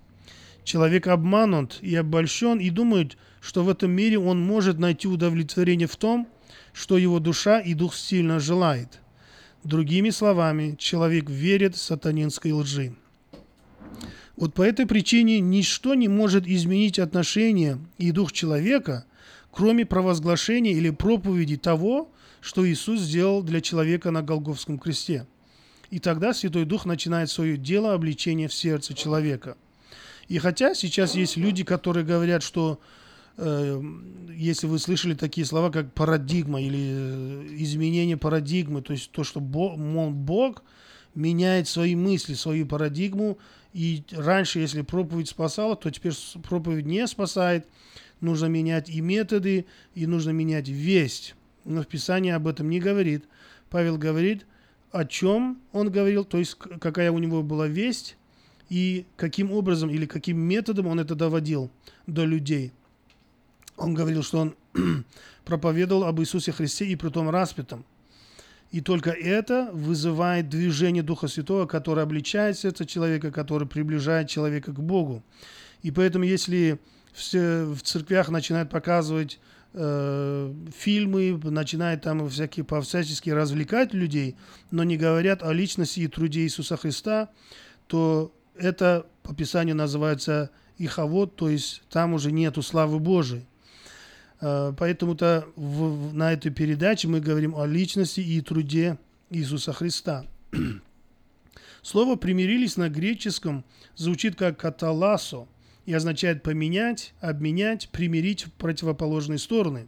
[0.64, 5.96] Человек обманут и обольщен и думает, что в этом мире он может найти удовлетворение в
[5.96, 6.28] том,
[6.74, 9.00] что его душа и дух сильно желает–
[9.64, 12.94] Другими словами, человек верит сатанинской лжи.
[14.38, 19.04] Вот по этой причине ничто не может изменить отношение и дух человека,
[19.52, 22.10] кроме провозглашения или проповеди того,
[22.42, 25.26] что Иисус сделал для человека на Голговском кресте.
[25.90, 29.58] И тогда Святой Дух начинает свое дело обличения в сердце человека.
[30.28, 32.80] И хотя сейчас есть люди, которые говорят, что
[33.42, 33.82] Э,
[34.36, 39.40] если вы слышали такие слова, как парадигма или э, изменение парадигмы, то есть то, что
[39.40, 40.64] Бог, Бог
[41.16, 43.38] меняет свои мысли, свою парадигму.
[43.74, 46.14] И раньше, если проповедь спасала, то теперь
[46.44, 47.66] проповедь не спасает.
[48.20, 49.66] Нужно менять и методы,
[49.96, 51.36] и нужно менять весть.
[51.66, 53.26] Но в Писании об этом не говорит.
[53.70, 54.46] Павел говорит,
[54.92, 58.18] о чем он говорил, то есть какая у него была весть,
[58.70, 61.72] и каким образом или каким методом он это доводил
[62.08, 62.72] до людей.
[63.78, 64.56] Он говорил, что он
[65.46, 67.86] проповедовал об Иисусе Христе и при том распятом.
[68.72, 74.80] И только это вызывает движение Духа Святого, которое обличает сердце человека, которое приближает человека к
[74.80, 75.24] Богу.
[75.82, 76.80] И поэтому, если
[77.14, 79.40] все в церквях начинают показывать
[79.74, 84.36] э, фильмы, начинают там всякие по-всячески развлекать людей,
[84.72, 87.30] но не говорят о личности и труде Иисуса Христа,
[87.88, 93.46] то это по Писанию называется иховод, то есть там уже нету славы Божией.
[94.42, 98.98] Э, поэтому-то на этой передаче мы говорим о личности и труде
[99.30, 100.26] Иисуса Христа.
[101.82, 103.64] Слово «примирились» на греческом
[103.96, 105.48] звучит как «каталасо»
[105.86, 109.88] и означает поменять, обменять, примирить противоположные стороны.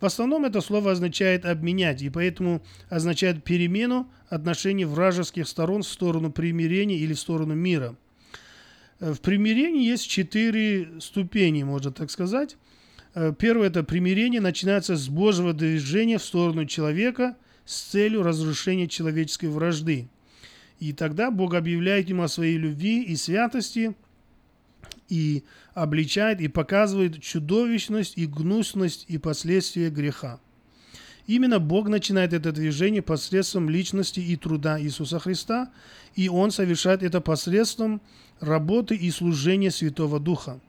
[0.00, 6.30] В основном это слово означает обменять, и поэтому означает перемену отношений вражеских сторон в сторону
[6.30, 7.96] примирения или в сторону мира.
[9.00, 12.56] Э, в примирении есть четыре ступени, можно так сказать.
[13.14, 19.46] Э, первое– это примирение начинается с Божьего движения в сторону человека с целью разрушения человеческой
[19.46, 20.08] вражды.
[20.80, 23.94] И тогда Бог объявляет ему о своей любви и святости,
[25.08, 25.44] и
[25.74, 30.40] обличает, и показывает чудовищность и гнусность и последствия греха.
[31.26, 35.70] Именно Бог начинает это движение посредством личности и труда Иисуса Христа,
[36.14, 38.02] и Он совершает это посредством
[38.40, 40.60] работы и служения Святого Духа.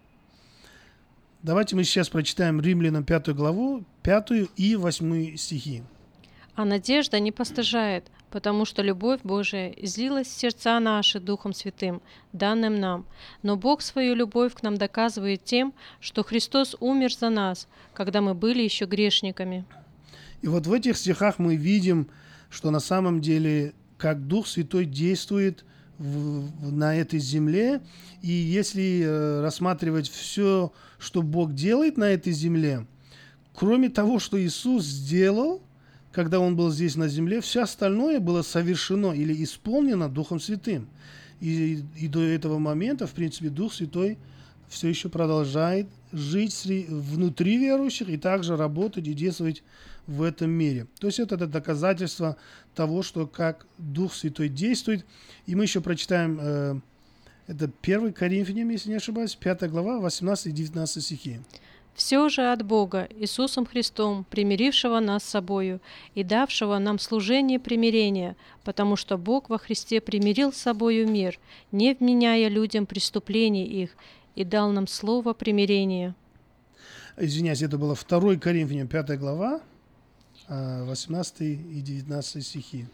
[1.43, 5.83] Давайте мы сейчас прочитаем Римлянам 5 главу, 5 и 8 стихи.
[6.55, 12.01] А надежда не постыжает, потому что любовь Божия излилась в сердца наши Духом Святым,
[12.33, 13.05] данным нам.
[13.43, 18.33] Но Бог свою любовь к нам доказывает тем, что Христос умер за нас, когда мы
[18.33, 19.63] были еще грешниками.
[20.41, 22.09] И вот в этих стихах мы видим,
[22.49, 25.63] что на самом деле, как Дух Святой действует
[25.97, 27.79] в, на этой земле,
[28.21, 32.85] и если э, рассматривать все что Бог делает на этой земле,
[33.53, 35.61] кроме того, что Иисус сделал,
[36.15, 40.87] когда Он был здесь на земле, все остальное было совершено или исполнено Духом Святым.
[41.41, 44.17] И, и до этого момента, в принципе, Дух Святой
[44.69, 46.55] все еще продолжает жить
[46.87, 49.61] внутри верующих и также работать и действовать
[50.07, 50.87] в этом мире.
[50.99, 52.37] То есть это, это доказательство
[52.75, 55.05] того, что как Дух Святой действует.
[55.47, 56.79] И мы еще прочитаем э,
[57.47, 61.41] это 1 Коринфянам, если не ошибаюсь, 5 глава, 18 и 19 стихи.
[61.95, 65.79] «Все же от Бога, Иисусом Христом, примирившего нас с собою
[66.13, 71.39] и давшего нам служение примирения, потому что Бог во Христе примирил с собою мир,
[71.71, 73.95] не вменяя людям преступлений их,
[74.35, 76.13] и дал нам слово примирения».
[77.17, 79.61] Извиняюсь, это было 2 Коринфянам, 5 глава,
[80.49, 82.85] 18 а, и 19 стихи.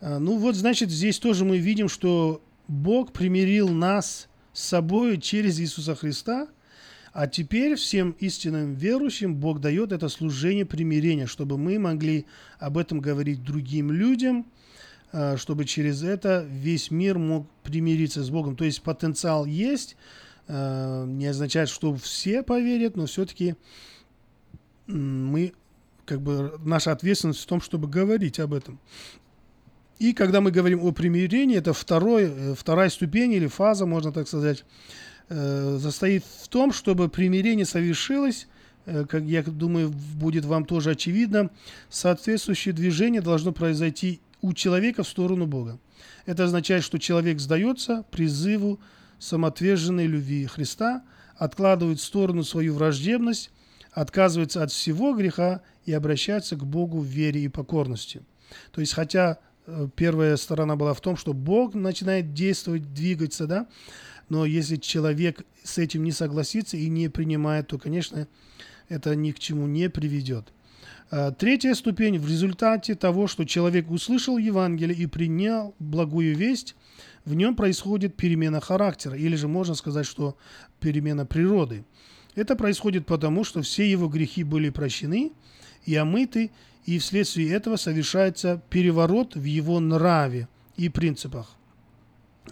[0.00, 5.60] А, ну вот, значит, здесь тоже мы видим, что Бог примирил нас с собой через
[5.60, 6.48] Иисуса Христа,
[7.12, 12.24] а теперь всем истинным верующим Бог дает это служение примирения, чтобы мы могли
[12.58, 14.46] об этом говорить другим людям,
[15.12, 18.56] а, чтобы через это весь мир мог примириться с Богом.
[18.56, 19.94] То есть потенциал есть,
[20.48, 23.56] а, не означает, что все поверят, но все-таки
[24.86, 25.52] мы,
[26.06, 28.80] как бы, наша ответственность в том, чтобы говорить об этом.
[29.98, 34.28] И когда мы говорим о примирении, это второй, э, вторая ступень или фаза, можно так
[34.28, 34.64] сказать,
[35.28, 38.46] э, состоит в том, чтобы примирение совершилось,
[38.84, 41.50] э, как я думаю, будет вам тоже очевидно,
[41.88, 45.78] соответствующее движение должно произойти у человека в сторону Бога.
[46.26, 48.78] Это означает, что человек сдается призыву
[49.18, 51.02] самоотверженной любви Христа,
[51.36, 53.50] откладывает в сторону свою враждебность,
[53.92, 58.20] отказывается от всего греха и обращается к Богу в вере и покорности.
[58.72, 59.38] То есть, хотя
[59.96, 63.66] первая сторона была в том, что Бог начинает действовать, двигаться, да,
[64.28, 68.26] но если человек с этим не согласится и не принимает, то, конечно,
[68.88, 70.52] это ни к чему не приведет.
[71.10, 76.74] А, третья ступень в результате того, что человек услышал Евангелие и принял благую весть,
[77.24, 80.36] в нем происходит перемена характера, или же можно сказать, что
[80.80, 81.84] перемена природы.
[82.34, 85.32] Это происходит потому, что все его грехи были прощены
[85.84, 86.50] и омыты,
[86.86, 91.50] и вследствие этого совершается переворот в его нраве и принципах.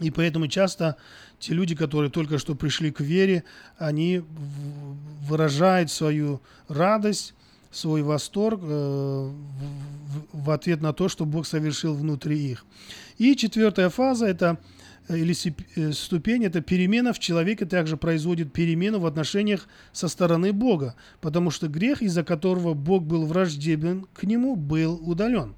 [0.01, 0.97] И поэтому часто
[1.39, 3.45] те люди, которые только что пришли к вере,
[3.79, 4.23] они
[5.29, 7.35] выражают свою радость,
[7.71, 9.31] свой восторг э,
[10.33, 12.65] в, ответ на то, что Бог совершил внутри их.
[13.19, 14.59] И четвертая фаза это
[15.09, 15.35] или
[15.77, 21.51] э, ступень это перемена в человеке также производит перемену в отношениях со стороны Бога, потому
[21.51, 25.55] что грех, из-за которого Бог был враждебен к нему, был удален.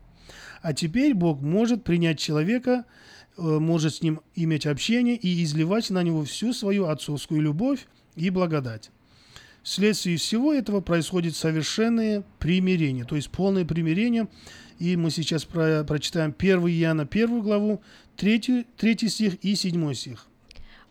[0.63, 2.85] А теперь Бог может принять человека,
[3.37, 7.87] может с ним иметь общение и изливать на него всю свою отцовскую любовь
[8.17, 8.91] и благодать.
[9.63, 14.29] Вследствие всего этого происходит совершенное примирение, то есть полное примирение.
[14.79, 17.81] И мы сейчас про, прочитаем 1 Иоанна 1 главу,
[18.17, 20.27] 3, 3 стих и 7 стих.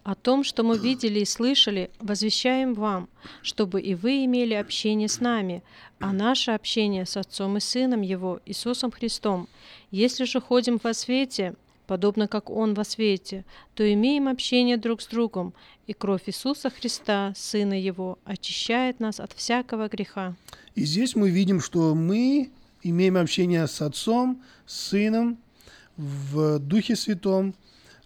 [0.03, 3.09] О том, что мы видели и слышали, возвещаем вам,
[3.41, 5.63] чтобы и вы имели общение с нами,
[5.99, 9.47] а наше общение с Отцом и Сыном Его, Иисусом Христом.
[9.89, 11.55] Если же ходим во свете,
[11.87, 15.53] подобно как Он во свете, то имеем общение друг с другом,
[15.87, 20.35] и кровь Иисуса Христа, Сына Его, очищает нас от всякого греха.
[20.75, 22.51] И здесь мы видим, что мы
[22.89, 25.37] имеем общение с Отцом, с Сыном,
[25.97, 27.55] в Духе Святом,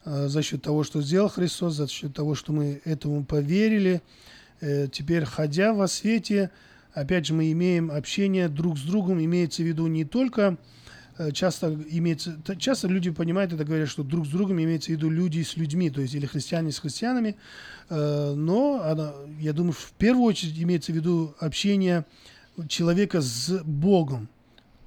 [0.06, 4.02] э, за счет того, что сделал Христос, за счет того, что мы этому поверили.
[4.62, 6.52] Э, теперь, ходя во свете,
[6.94, 10.58] опять же, мы имеем общение друг с другом, имеется в виду не только
[11.20, 15.10] Э, часто имеется, часто люди понимают это, говорят, что друг с другом имеется в виду
[15.10, 17.36] люди с людьми, то есть или христиане с христианами,
[17.90, 22.06] но она, я думаю, в первую очередь имеется в виду общение
[22.68, 24.30] человека с Богом,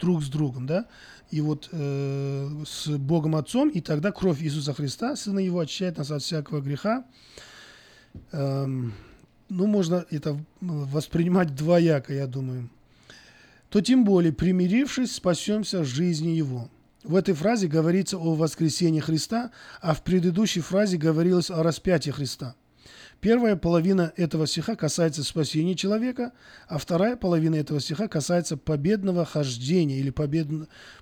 [0.03, 0.87] друг с другом, да,
[1.31, 6.11] и вот э, с Богом Отцом, и тогда кровь Иисуса Христа, Сына Его, очищает нас
[6.11, 7.05] от всякого греха.
[8.33, 8.93] Эм,
[9.49, 12.69] ну, можно это воспринимать двояко, я думаю
[13.73, 16.69] то тем более, примирившись, спасемся жизни Его.
[17.05, 19.51] В этой фразе говорится о воскресении Христа,
[19.81, 22.55] а в предыдущей фразе говорилось о распятии Христа.
[23.23, 26.33] Первая половина этого стиха касается спасения человека,
[26.67, 30.49] а вторая половина этого стиха касается победного хождения или побед...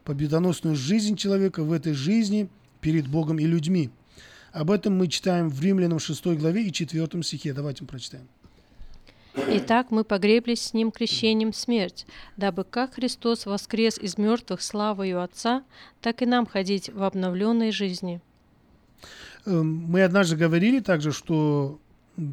[0.05, 2.51] победоносную жизнь человека в этой жизни
[2.83, 3.89] перед Богом и людьми.
[4.53, 7.55] Об этом мы читаем в Римлянам 6 главе и 4 стихе.
[7.55, 8.29] Давайте прочитаем.
[9.35, 12.05] Итак, мы погреблись с Ним крещением смерть,
[12.37, 15.65] дабы как Христос воскрес из мертвых славою Отца,
[16.03, 18.21] так и нам ходить в обновленной жизни.
[19.47, 21.81] Эм, мы однажды говорили также, что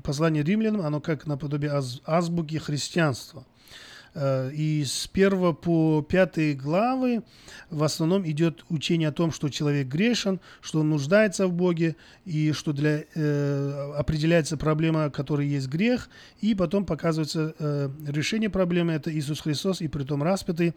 [0.03, 3.45] послание римлянам, оно как наподобие аз азбуки христианства–
[4.19, 7.23] Э, и с 1 по 5 главы
[7.69, 12.51] в основном идет учение о том, что человек грешен, что он нуждается в Боге, и
[12.51, 16.09] что для, э, определяется проблема, которая есть грех,
[16.41, 20.73] и потом показывается э, решение проблемы, это Иисус Христос, и притом распятый.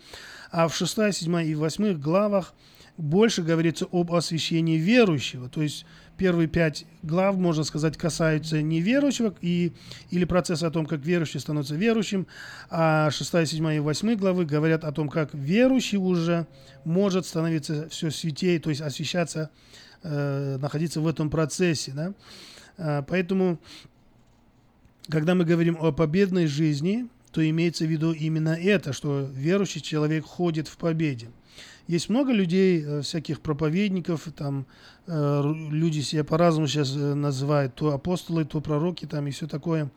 [0.50, 2.52] А в 6, 7 и 8 главах
[2.98, 5.86] больше говорится об освящении верующего, то есть
[6.20, 9.72] первые пять глав, можно сказать, касаются неверующих и,
[10.10, 12.26] или процесса о том, как верующий становится верующим,
[12.68, 16.46] а 6, 7 и 8 главы говорят о том, как верующий уже
[16.84, 19.48] может становиться все святее, то есть освещаться,
[20.02, 21.92] э, находиться в этом процессе.
[21.92, 22.12] Да?
[22.76, 23.58] А, поэтому,
[25.08, 30.26] когда мы говорим о победной жизни, то имеется в виду именно это, что верующий человек
[30.26, 31.30] ходит в победе.
[31.86, 34.66] Есть много людей, э, всяких проповедников, там
[35.06, 39.90] э, люди себя по-разному сейчас э, называют, то апостолы, то пророки там и все такое.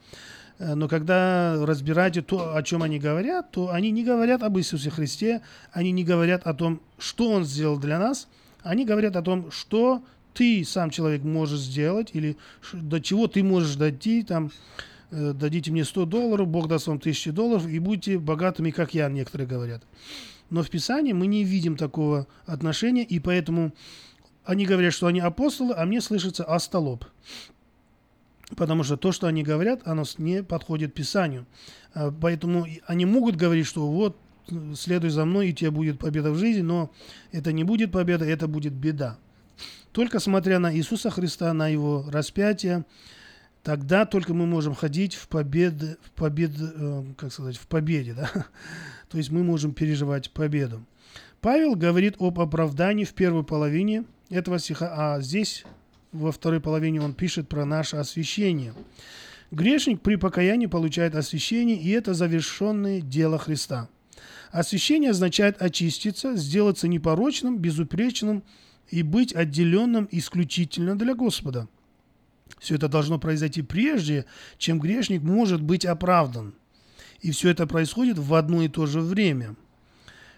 [0.60, 5.42] Но когда разбираете то, о чем они говорят, то они не говорят об Иисусе Христе,
[5.72, 8.28] они не говорят о том, что Он сделал для нас,
[8.62, 10.04] они говорят о том, что
[10.36, 12.38] ты сам человек можешь сделать или
[12.72, 14.52] до чего ты можешь дойти, там,
[15.12, 19.48] дадите мне 100 долларов, Бог даст вам 1000 долларов и будьте богатыми, как я, некоторые
[19.48, 19.84] говорят.
[20.54, 23.74] Но в Писании мы не видим такого отношения, и поэтому
[24.45, 27.06] они говорят, что они апостолы, а мне слышится остолоп.
[28.56, 31.47] Потому что то, что они говорят, оно не подходит Писанию.
[31.95, 34.16] А, поэтому они могут говорить, что вот,
[34.76, 36.91] следуй за мной, и у тебя будет победа в жизни, но
[37.32, 39.18] это не будет победа, это будет беда.
[39.91, 42.86] Только смотря на Иисуса Христа, на Его распятие,
[43.64, 48.30] тогда только мы можем ходить в победе, в победе, э, как сказать, в победе, да?
[49.09, 50.86] То есть мы можем переживать победу.
[51.41, 55.66] Павел говорит об оправдании в первой половине этого стиха, а здесь
[56.11, 58.74] во второй половине он пишет про наше освящение.
[59.51, 63.89] Грешник при покаянии получает освящение, и это завершенное дело Христа.
[64.51, 68.43] Освящение означает очиститься, сделаться непорочным, безупречным
[68.89, 71.68] и быть отделенным исключительно для Господа.
[72.60, 74.26] Все это должно произойти прежде,
[74.58, 76.56] чем грешник может быть оправдан–
[77.24, 79.56] и все это происходит в одно и то же время.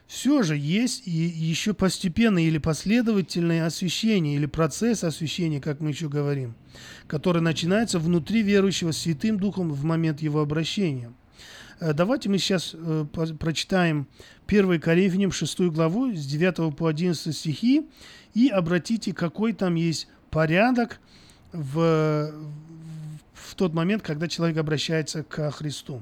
[0.06, 6.10] Все же есть и еще постепенное или последовательное освящение, или процесс освящения, как мы еще
[6.10, 6.54] говорим,
[7.08, 11.12] который начинается внутри верующего Святым Духом в момент его обращения.
[11.80, 13.06] Э, Давайте мы сейчас э,
[13.40, 14.08] прочитаем
[14.46, 17.88] 1 Коринфянам 6 главу с 9 по 11 стихи
[18.36, 21.00] и обратите, какой там есть порядок
[21.56, 22.32] в,
[23.34, 26.02] в тот момент, когда человек обращается к Христу.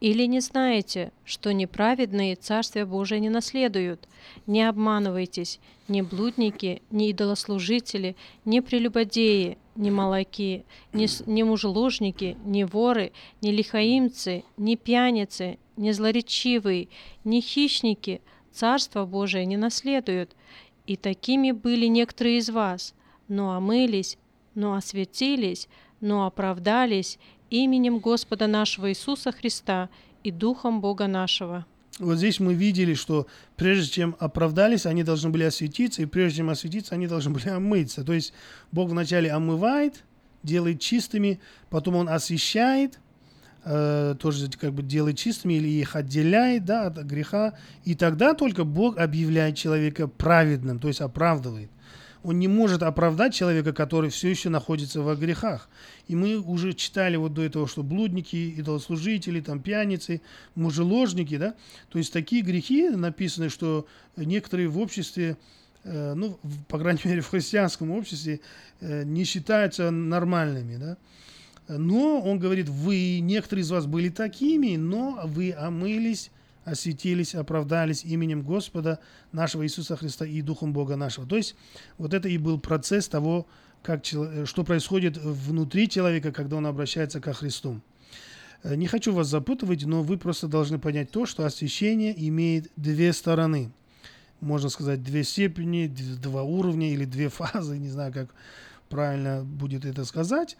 [0.00, 4.06] Или не знаете, что неправедные Царствие Божие не наследуют?
[4.46, 13.12] Не обманывайтесь, ни блудники, ни идолослужители, ни прелюбодеи, ни молоки, ни, ни мужеложники, ни воры,
[13.40, 16.88] ни лихаимцы, ни пьяницы, ни злоречивые,
[17.24, 18.20] ни хищники
[18.52, 20.36] Царство Божие не наследуют.
[20.86, 22.94] И такими были некоторые из вас,
[23.26, 24.18] но омылись,
[24.54, 25.68] но осветились,
[26.00, 27.18] но оправдались
[27.50, 29.88] именем Господа нашего Иисуса Христа
[30.22, 31.66] и Духом Бога нашего.
[32.00, 36.50] Вот здесь мы видели, что прежде чем оправдались, они должны были осветиться, и прежде чем
[36.50, 38.02] осветиться, они должны были омыться.
[38.02, 38.32] То есть
[38.72, 40.02] Бог вначале омывает,
[40.42, 41.40] делает чистыми,
[41.70, 42.98] потом Он освещает,
[43.64, 48.64] э, тоже как бы делает чистыми или их отделяет да, от греха, и тогда только
[48.64, 51.70] Бог объявляет человека праведным, то есть оправдывает.
[52.24, 55.68] Он не может оправдать человека, который все еще находится во грехах.
[56.08, 60.22] И мы уже читали вот до этого, что блудники, идолослужители, там, пьяницы,
[60.54, 61.54] мужеложники, да,
[61.90, 65.36] то есть такие грехи написаны, что некоторые в обществе,
[65.84, 68.40] э, ну, по крайней мере, в христианском обществе
[68.80, 70.96] э, не считаются нормальными, да.
[71.68, 76.30] Но он говорит, вы, некоторые из вас были такими, но вы омылись,
[76.64, 78.98] осветились, оправдались именем Господа
[79.32, 81.26] нашего Иисуса Христа и Духом Бога нашего.
[81.26, 81.56] То есть
[81.98, 83.46] вот это и был процесс того,
[83.82, 87.80] как, э, что происходит внутри человека, когда он обращается ко Христу.
[88.62, 93.12] Э, Не хочу вас запутывать, но вы просто должны понять то, что освящение имеет две
[93.12, 93.70] стороны.
[94.40, 98.34] Можно сказать, две степени, два уровня или две фазы, не знаю, как
[98.88, 100.56] правильно будет это сказать.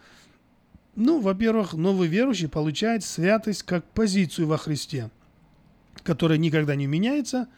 [0.97, 5.11] Ну, во-первых, новый верующий получает святость как позицию во Христе,
[6.05, 7.49] которая никогда не меняется,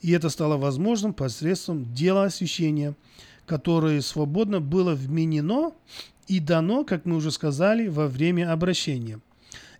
[0.00, 2.94] и это стало возможным посредством дела освящения,
[3.44, 5.72] которое свободно было вменено
[6.26, 9.20] и дано, как мы уже сказали, во время обращения.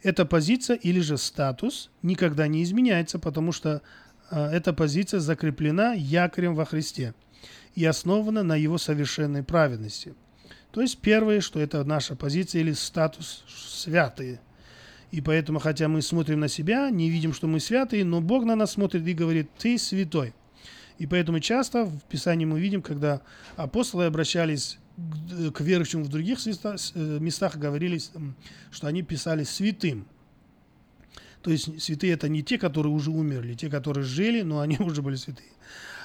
[0.03, 3.83] Эта позиция или же статус никогда не изменяется, потому что
[4.31, 7.14] а, эта позиция закреплена якорем во Христе
[7.74, 10.14] и основана на его совершенной праведности.
[10.70, 14.41] То есть первое, что это наша позиция или статус святые.
[15.11, 18.57] И поэтому, хотя мы смотрим на себя, не видим, что мы святые, но Бог на
[18.57, 20.35] нас смотрит и говорит, ты святой.
[20.99, 23.21] И поэтому часто в Писании мы видим, когда
[23.57, 24.79] апостолы обращались
[25.55, 28.35] к- верующим в других э, местах, говорили, м,
[28.71, 30.07] что они писали святым.
[31.43, 35.03] То есть святые это не те, которые уже умерли, те, которые жили, но они уже
[35.03, 35.51] были святые.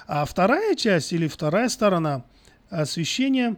[0.06, 2.24] А вторая часть или вторая сторона
[2.68, 3.56] освящения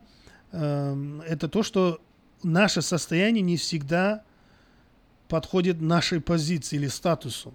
[0.52, 2.00] эм, это то, что
[2.42, 4.22] наше состояние не всегда
[5.28, 7.54] подходит нашей позиции или статусу.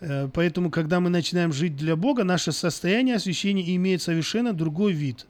[0.00, 5.26] Э, Поэтому, когда мы начинаем жить для Бога, наше состояние освящения имеет совершенно другой вид.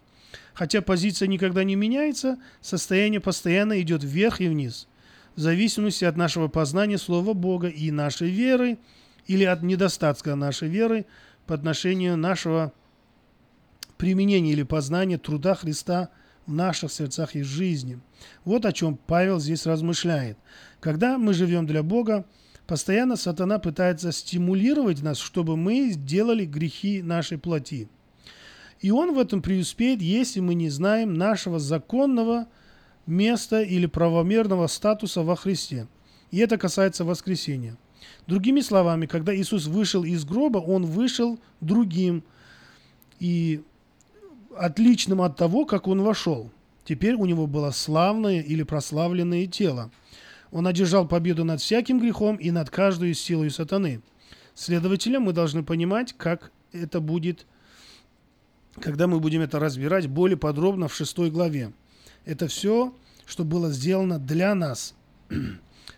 [0.55, 4.89] Хотя позиция никогда не меняется, состояние постоянно идет вверх и вниз,
[5.37, 8.79] в зависимости от нашего познания Слова Бога и нашей веры,
[9.27, 11.07] или от недостатка нашей веры
[11.47, 12.73] по отношению нашего
[13.97, 16.11] применения или познания труда Христа
[16.47, 17.99] в наших сердцах и жизни.
[18.45, 20.37] Вот о чем Павел здесь размышляет.
[20.81, 22.25] Когда мы живем для Бога,
[22.67, 27.89] постоянно сатана пытается стимулировать нас, чтобы мы сделали грехи нашей плоти.
[28.81, 32.49] И он в этом преуспеет, если мы не знаем нашего законного
[33.07, 35.87] места или правомерного статуса во Христе.
[36.31, 37.77] И это касается воскресения.
[38.27, 42.25] Другими словами, когда Иисус вышел из гроба, Он вышел другим
[43.19, 43.63] и
[44.57, 46.51] отличным от того, как Он вошел.
[46.85, 49.91] Теперь у Него было славное или прославленное тело.
[50.51, 54.01] Он одержал победу над всяким грехом и над каждой силой сатаны.
[54.55, 57.47] Следовательно, мы должны понимать, как это будет,
[58.81, 61.73] когда мы будем это разбирать более подробно в шестой главе.
[62.25, 62.95] Это все,
[63.27, 64.95] что было сделано для нас.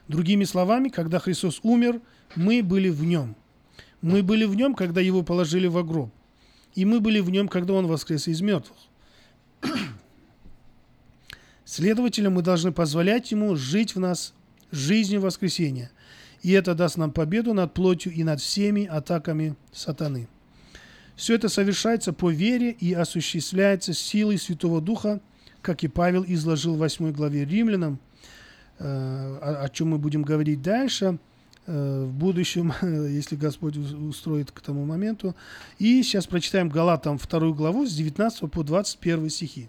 [0.09, 2.01] Другими словами, когда Христос умер,
[2.37, 3.37] мы были в нем.
[4.03, 6.11] Мы были в нем, когда его положили в гроб.
[6.75, 8.79] И мы были в нем, когда он воскрес из мертвых.
[11.65, 14.35] Следовательно, мы должны позволять ему жить в нас
[14.71, 15.91] жизнью воскресения.
[16.43, 20.29] И это даст нам победу над плотью и над всеми атаками сатаны.
[21.15, 25.21] Все это совершается по вере и осуществляется силой Святого Духа,
[25.61, 28.01] как и Павел изложил в 8 главе Римлянам,
[28.79, 31.19] э, о, чем мы будем говорить дальше
[31.67, 35.35] в будущем, если Господь устроит к тому моменту.
[35.79, 39.69] И сейчас прочитаем Галатам 2 главу с 19 по 21 стихи.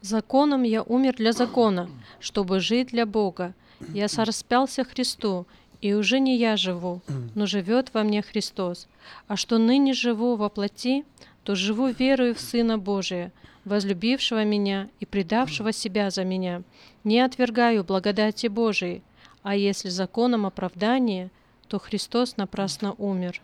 [0.00, 1.90] Законом я умер для закона,
[2.20, 3.54] чтобы жить для Бога.
[3.94, 5.46] Я сораспялся Христу,
[5.80, 7.00] И уже не я живу,
[7.34, 8.88] но живет во мне Христос.
[9.28, 11.04] А что ныне живу во плоти,
[11.42, 13.32] то живу верою в Сына Божия,
[13.64, 16.62] возлюбившего меня и предавшего себя за меня.
[17.04, 19.02] Не отвергаю благодати Божией,
[19.42, 21.30] а если законом оправдания,
[21.68, 23.40] то Христос напрасно умер.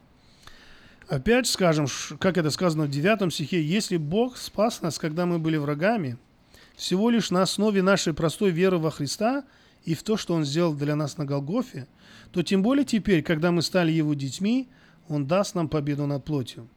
[1.09, 1.86] Опять скажем,
[2.18, 6.18] как это сказано в 9 стихе, если Бог спас нас, когда мы были врагами,
[6.74, 9.44] всего лишь на основе нашей простой веры во Христа
[9.84, 11.86] и в то, что Он сделал для нас на Голгофе,
[12.32, 14.68] то тем более теперь, когда мы стали Его детьми,
[15.09, 16.68] Он даст нам победу над плотью.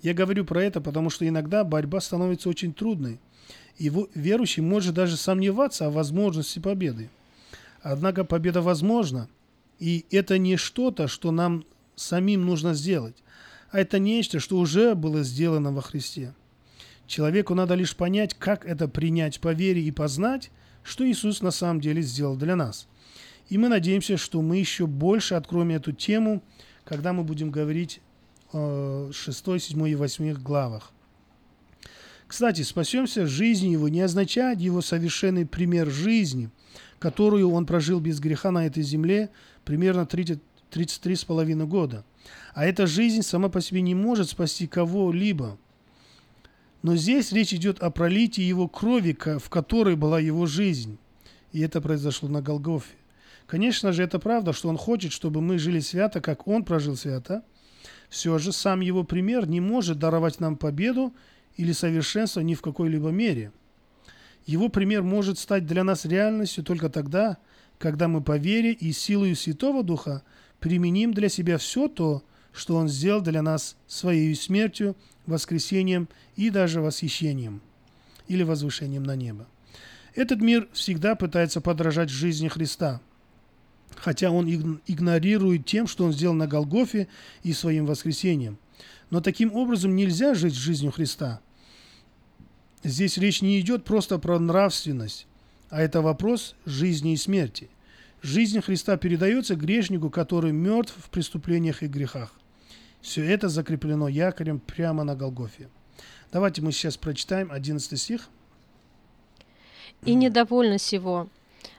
[0.00, 3.20] Я говорю про это, потому что иногда борьба становится очень трудной,
[3.76, 7.10] и верующий может даже сомневаться о возможности победы.
[7.84, 9.28] Однако победа возможна,
[9.78, 11.66] и это не что-то, что нам
[11.96, 13.22] самим нужно сделать,
[13.70, 16.32] а это нечто, что уже было сделано во Христе.
[17.06, 20.50] Человеку надо лишь понять, как это принять по вере и познать,
[20.82, 22.88] что Иисус на самом деле сделал для нас.
[23.50, 26.42] И мы надеемся, что мы еще больше откроем эту тему,
[26.86, 28.00] когда мы будем говорить
[28.54, 30.90] о 6, 7 и 8 главах.
[32.26, 36.50] Кстати, спасемся жизнью его не означает его совершенный пример жизни,
[37.04, 39.28] которую он прожил без греха на этой земле
[39.66, 40.38] примерно 30,
[40.70, 42.02] 33,5 года.
[42.54, 45.58] А эта жизнь сама по себе не может спасти кого-либо.
[46.80, 50.96] Но здесь речь идет о пролитии его крови, в которой была его жизнь.
[51.52, 52.94] И это произошло на Голгофе.
[53.46, 57.42] Конечно же, это правда, что он хочет, чтобы мы жили свято, как он прожил свято.
[58.08, 61.12] Все же сам его пример не может даровать нам победу
[61.58, 63.52] или совершенство ни в какой-либо мере.
[64.46, 67.38] Его пример может стать для нас реальностью только тогда,
[67.78, 70.22] когда мы по вере и силою Святого Духа
[70.60, 72.22] применим для себя все то,
[72.52, 77.60] что Он сделал для нас Своей смертью, воскресением и даже восхищением
[78.28, 79.46] или возвышением на небо.
[80.14, 83.00] Этот мир всегда пытается подражать жизни Христа,
[83.96, 87.08] хотя он иг- игнорирует тем, что он сделал на Голгофе
[87.42, 88.58] и своим воскресением.
[89.10, 91.40] Но таким образом нельзя жить жизнью Христа.
[92.84, 95.26] Здесь речь не идет просто про нравственность,
[95.70, 97.70] а это вопрос жизни и смерти.
[98.20, 102.32] Жизнь Христа передается грешнику, который мертв в преступлениях и грехах.
[103.00, 105.68] Все это закреплено якорем прямо на Голгофе.
[106.30, 108.28] Давайте мы сейчас прочитаем 11 стих.
[110.04, 111.28] И недовольно сего,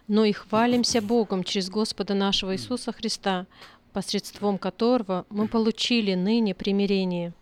[0.07, 3.45] но и хвалимся Богом через Господа нашего Иисуса Христа,
[3.93, 7.33] посредством которого мы получили ныне примирение.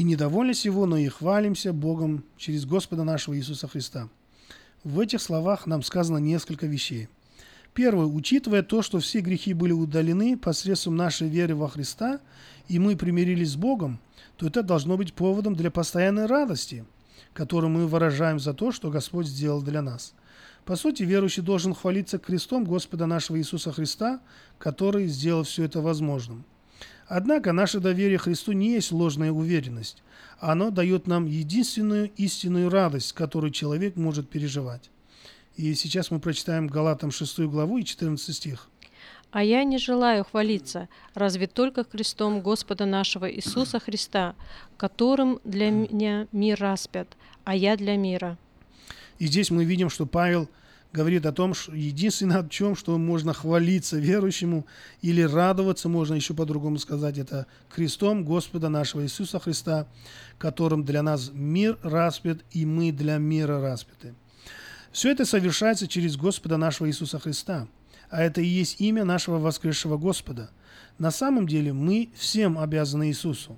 [0.00, 4.08] И недовольны сего, но и хвалимся Богом через Господа нашего Иисуса Христа.
[4.82, 7.10] В этих словах нам сказано несколько вещей.
[7.74, 8.06] Первое.
[8.06, 12.18] Учитывая то, что все грехи были удалены посредством нашей веры во Христа,
[12.66, 14.00] и мы примирились с Богом,
[14.38, 16.86] то это должно быть поводом для постоянной радости,
[17.34, 20.14] которую мы выражаем за то, что Господь сделал для нас.
[20.64, 24.22] По сути, верующий должен хвалиться крестом Господа нашего Иисуса Христа,
[24.56, 26.46] который сделал все это возможным.
[27.06, 30.02] Однако наше доверие Христу не есть ложная уверенность.
[30.38, 34.90] Оно дает нам единственную истинную радость, которую человек может переживать.
[35.56, 38.68] И сейчас мы прочитаем Галатам 6 главу и 14 стих.
[39.32, 44.34] А я не желаю хвалиться, разве только крестом Господа нашего Иисуса Христа,
[44.76, 48.38] которым для меня мир распят, а я для мира.
[49.18, 50.48] И здесь мы видим, что Павел
[50.92, 54.66] говорит о том, что единственное, о чем что можно хвалиться верующему
[55.02, 59.86] или радоваться, можно еще по-другому сказать, это крестом Господа нашего Иисуса Христа,
[60.38, 64.14] которым для нас мир распят, и мы для мира распяты.
[64.92, 67.68] Все это совершается через Господа нашего Иисуса Христа,
[68.10, 70.50] а это и есть имя нашего воскресшего Господа.
[70.98, 73.56] На самом деле мы всем обязаны Иисусу,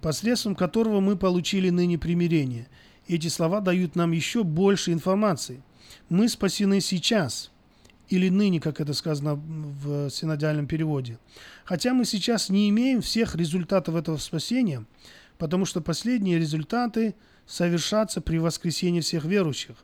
[0.00, 2.66] посредством которого мы получили ныне примирение.
[3.06, 5.62] Эти слова дают нам еще больше информации.
[6.08, 7.50] Мы спасены сейчас,
[8.08, 11.18] или ныне, как это сказано в синодиальном переводе.
[11.64, 14.84] Хотя мы сейчас не имеем всех результатов этого спасения,
[15.38, 17.14] потому что последние результаты
[17.46, 19.76] совершатся при воскресении всех верующих,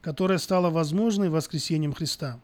[0.00, 2.40] которое стало возможной воскресением Христа.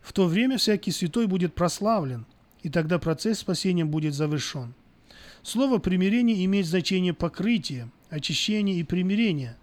[0.00, 2.26] В то время всякий святой будет прославлен,
[2.62, 4.74] и тогда процесс спасения будет завершен.
[5.42, 9.56] Слово «примирение» имеет значение покрытия, очищения и примирения,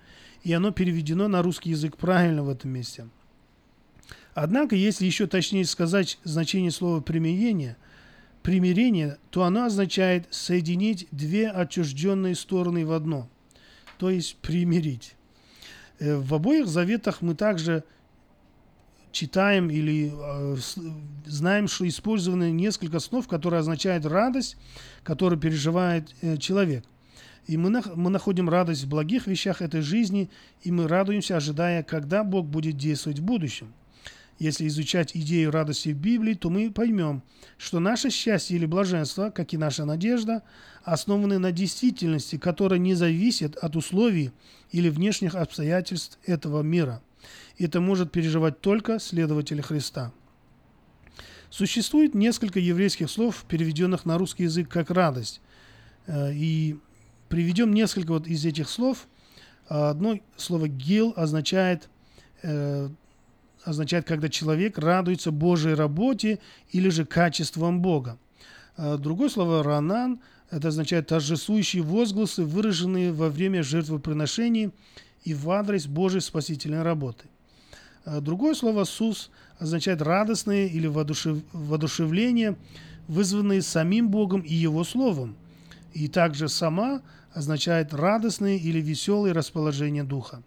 [0.44, 3.08] и оно переведено на русский язык правильно в этом месте.
[4.34, 7.78] Однако, если еще точнее сказать значение слова «примирение»,
[8.44, 13.30] примирение, то оно означает соединить две отчужденные стороны в одно,
[13.98, 15.16] то есть примирить.
[16.00, 17.84] Э, В обоих заветах мы также
[19.12, 20.56] читаем или э,
[21.26, 24.58] знаем, что использованы несколько слов, которые означают радость,
[25.04, 26.86] которую переживает э, человек.
[27.48, 30.30] И мы, нах- мы находим радость в благих вещах этой жизни,
[30.62, 33.74] и мы радуемся, ожидая, когда Бог будет действовать в будущем.
[34.40, 37.22] Если изучать идею радости в Библии, то мы поймем,
[37.58, 40.42] что наше счастье или блаженство, как и наша надежда,
[40.84, 44.32] основаны на действительности, которая не зависит от условий
[44.72, 47.04] или внешних обстоятельств этого мира.
[47.60, 50.12] Это может переживать только следователи Христа.
[51.52, 55.42] Существует несколько еврейских слов, переведенных на русский язык как «радость».
[56.08, 56.80] Э, и
[57.32, 59.08] приведем несколько вот из этих слов.
[59.68, 61.90] Одно слово «гил» означает
[62.44, 62.90] э,
[63.64, 66.40] означает, когда человек радуется Божьей работе
[66.72, 68.18] или же качеством Бога.
[68.76, 70.20] А другое слово «ранан»
[70.50, 74.72] это означает торжествующие возгласы, выраженные во время жертвоприношений
[75.24, 77.26] и в адрес Божьей спасительной работы.
[78.04, 79.30] А другое слово «сус»
[79.60, 81.38] означает радостные или воодушев...
[81.54, 82.58] воодушевление,
[83.08, 85.36] вызванные самим Богом и Его Словом.
[85.94, 87.02] И также «сама»
[87.34, 90.44] означает радостные или веселые расположения духа.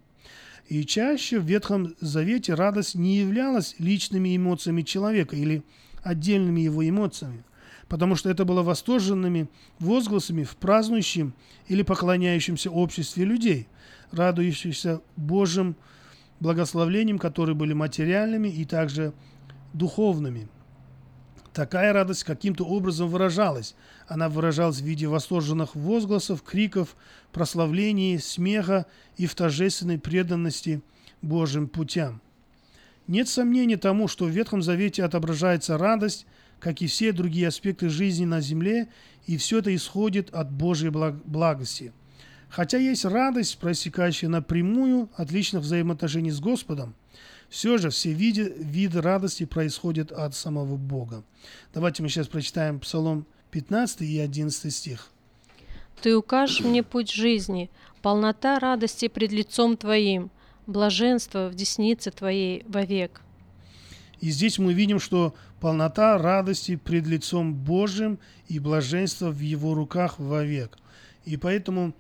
[0.68, 5.62] И чаще в Ветхом Завете радость не являлась личными эмоциями человека или
[6.03, 7.45] отдельными его эмоциями,
[7.89, 11.35] потому что это было восторженными возгласами в празднующем
[11.68, 13.68] или поклоняющемся обществе людей,
[14.11, 15.76] радующихся Божьим
[16.41, 19.12] благословлением, которые были материальными и также
[19.72, 20.49] духовными.
[21.53, 23.74] Такая радость каким-то образом выражалась.
[24.07, 26.97] Она выражалась в виде восторженных возгласов, криков,
[27.33, 28.87] прославлений, смеха
[29.17, 30.83] и в торжественной преданности
[31.23, 32.21] Божьим путям.
[33.07, 36.27] Нет сомнений тому, что в Ветхом Завете отображается радость,
[36.59, 38.89] как и все другие аспекты жизни на земле,
[39.27, 41.93] и все это исходит от Божьей благости.
[42.49, 46.95] Хотя есть радость, проистекающая напрямую от личных взаимоотношений с Господом,
[47.49, 51.25] все же все виды, виды радости происходят от самого Бога.
[51.73, 55.11] Давайте мы сейчас прочитаем Псалом 15 и 11 стих.
[56.03, 57.71] Ты укажешь мне путь жизни,
[58.03, 60.33] полнота радости пред лицом Твоим,
[60.67, 63.21] блаженство в деснице Твоей вовек.
[64.19, 70.19] И здесь мы видим, что полнота радости пред лицом Божьим и блаженство в Его руках
[70.19, 70.77] вовек.
[71.25, 71.95] И поэтому,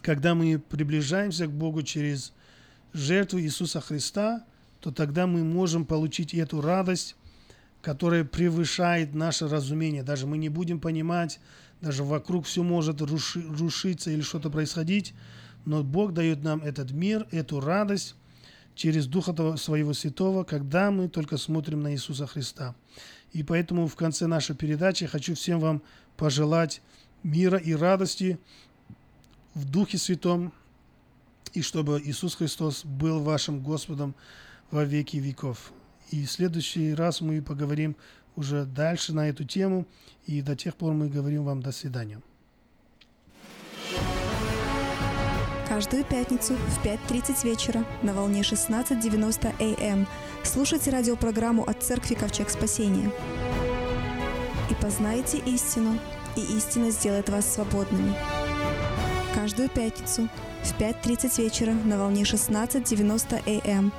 [0.00, 2.32] когда мы приближаемся к Богу через
[2.94, 4.42] жертву Иисуса Христа,
[4.80, 7.14] то тогда мы можем получить эту радость,
[7.82, 10.04] которая превышает наше разумение.
[10.04, 11.40] Даже мы не будем понимать,
[11.80, 15.14] даже вокруг все может руши, рушиться или что-то происходить,
[15.64, 18.14] но Бог дает нам этот мир, эту радость
[18.76, 22.74] через Духа Своего Святого, когда мы только смотрим на Иисуса Христа.
[23.32, 25.82] И поэтому в конце нашей передачи хочу всем вам
[26.16, 26.80] пожелать
[27.22, 28.38] мира и радости
[29.54, 30.52] в Духе Святом,
[31.52, 34.14] и чтобы Иисус Христос был вашим Господом
[34.70, 35.72] во веки веков.
[36.12, 37.96] И в следующий раз мы поговорим
[38.36, 39.86] уже дальше на эту тему,
[40.26, 42.20] и до тех пор мы говорим вам до свидания.
[45.66, 50.06] Каждую пятницу в 5.30 вечера на волне 16.90 АМ эм
[50.44, 53.10] слушайте радиопрограмму от Церкви Ковчег Спасения.
[54.70, 55.98] И познайте истину,
[56.36, 58.14] и истина сделает вас свободными.
[59.34, 60.28] Каждую пятницу
[60.62, 63.92] в 5.30 вечера на волне 16.90 АМ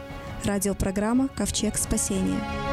[0.44, 2.73] Радиопрограмма «Ковчег спасения».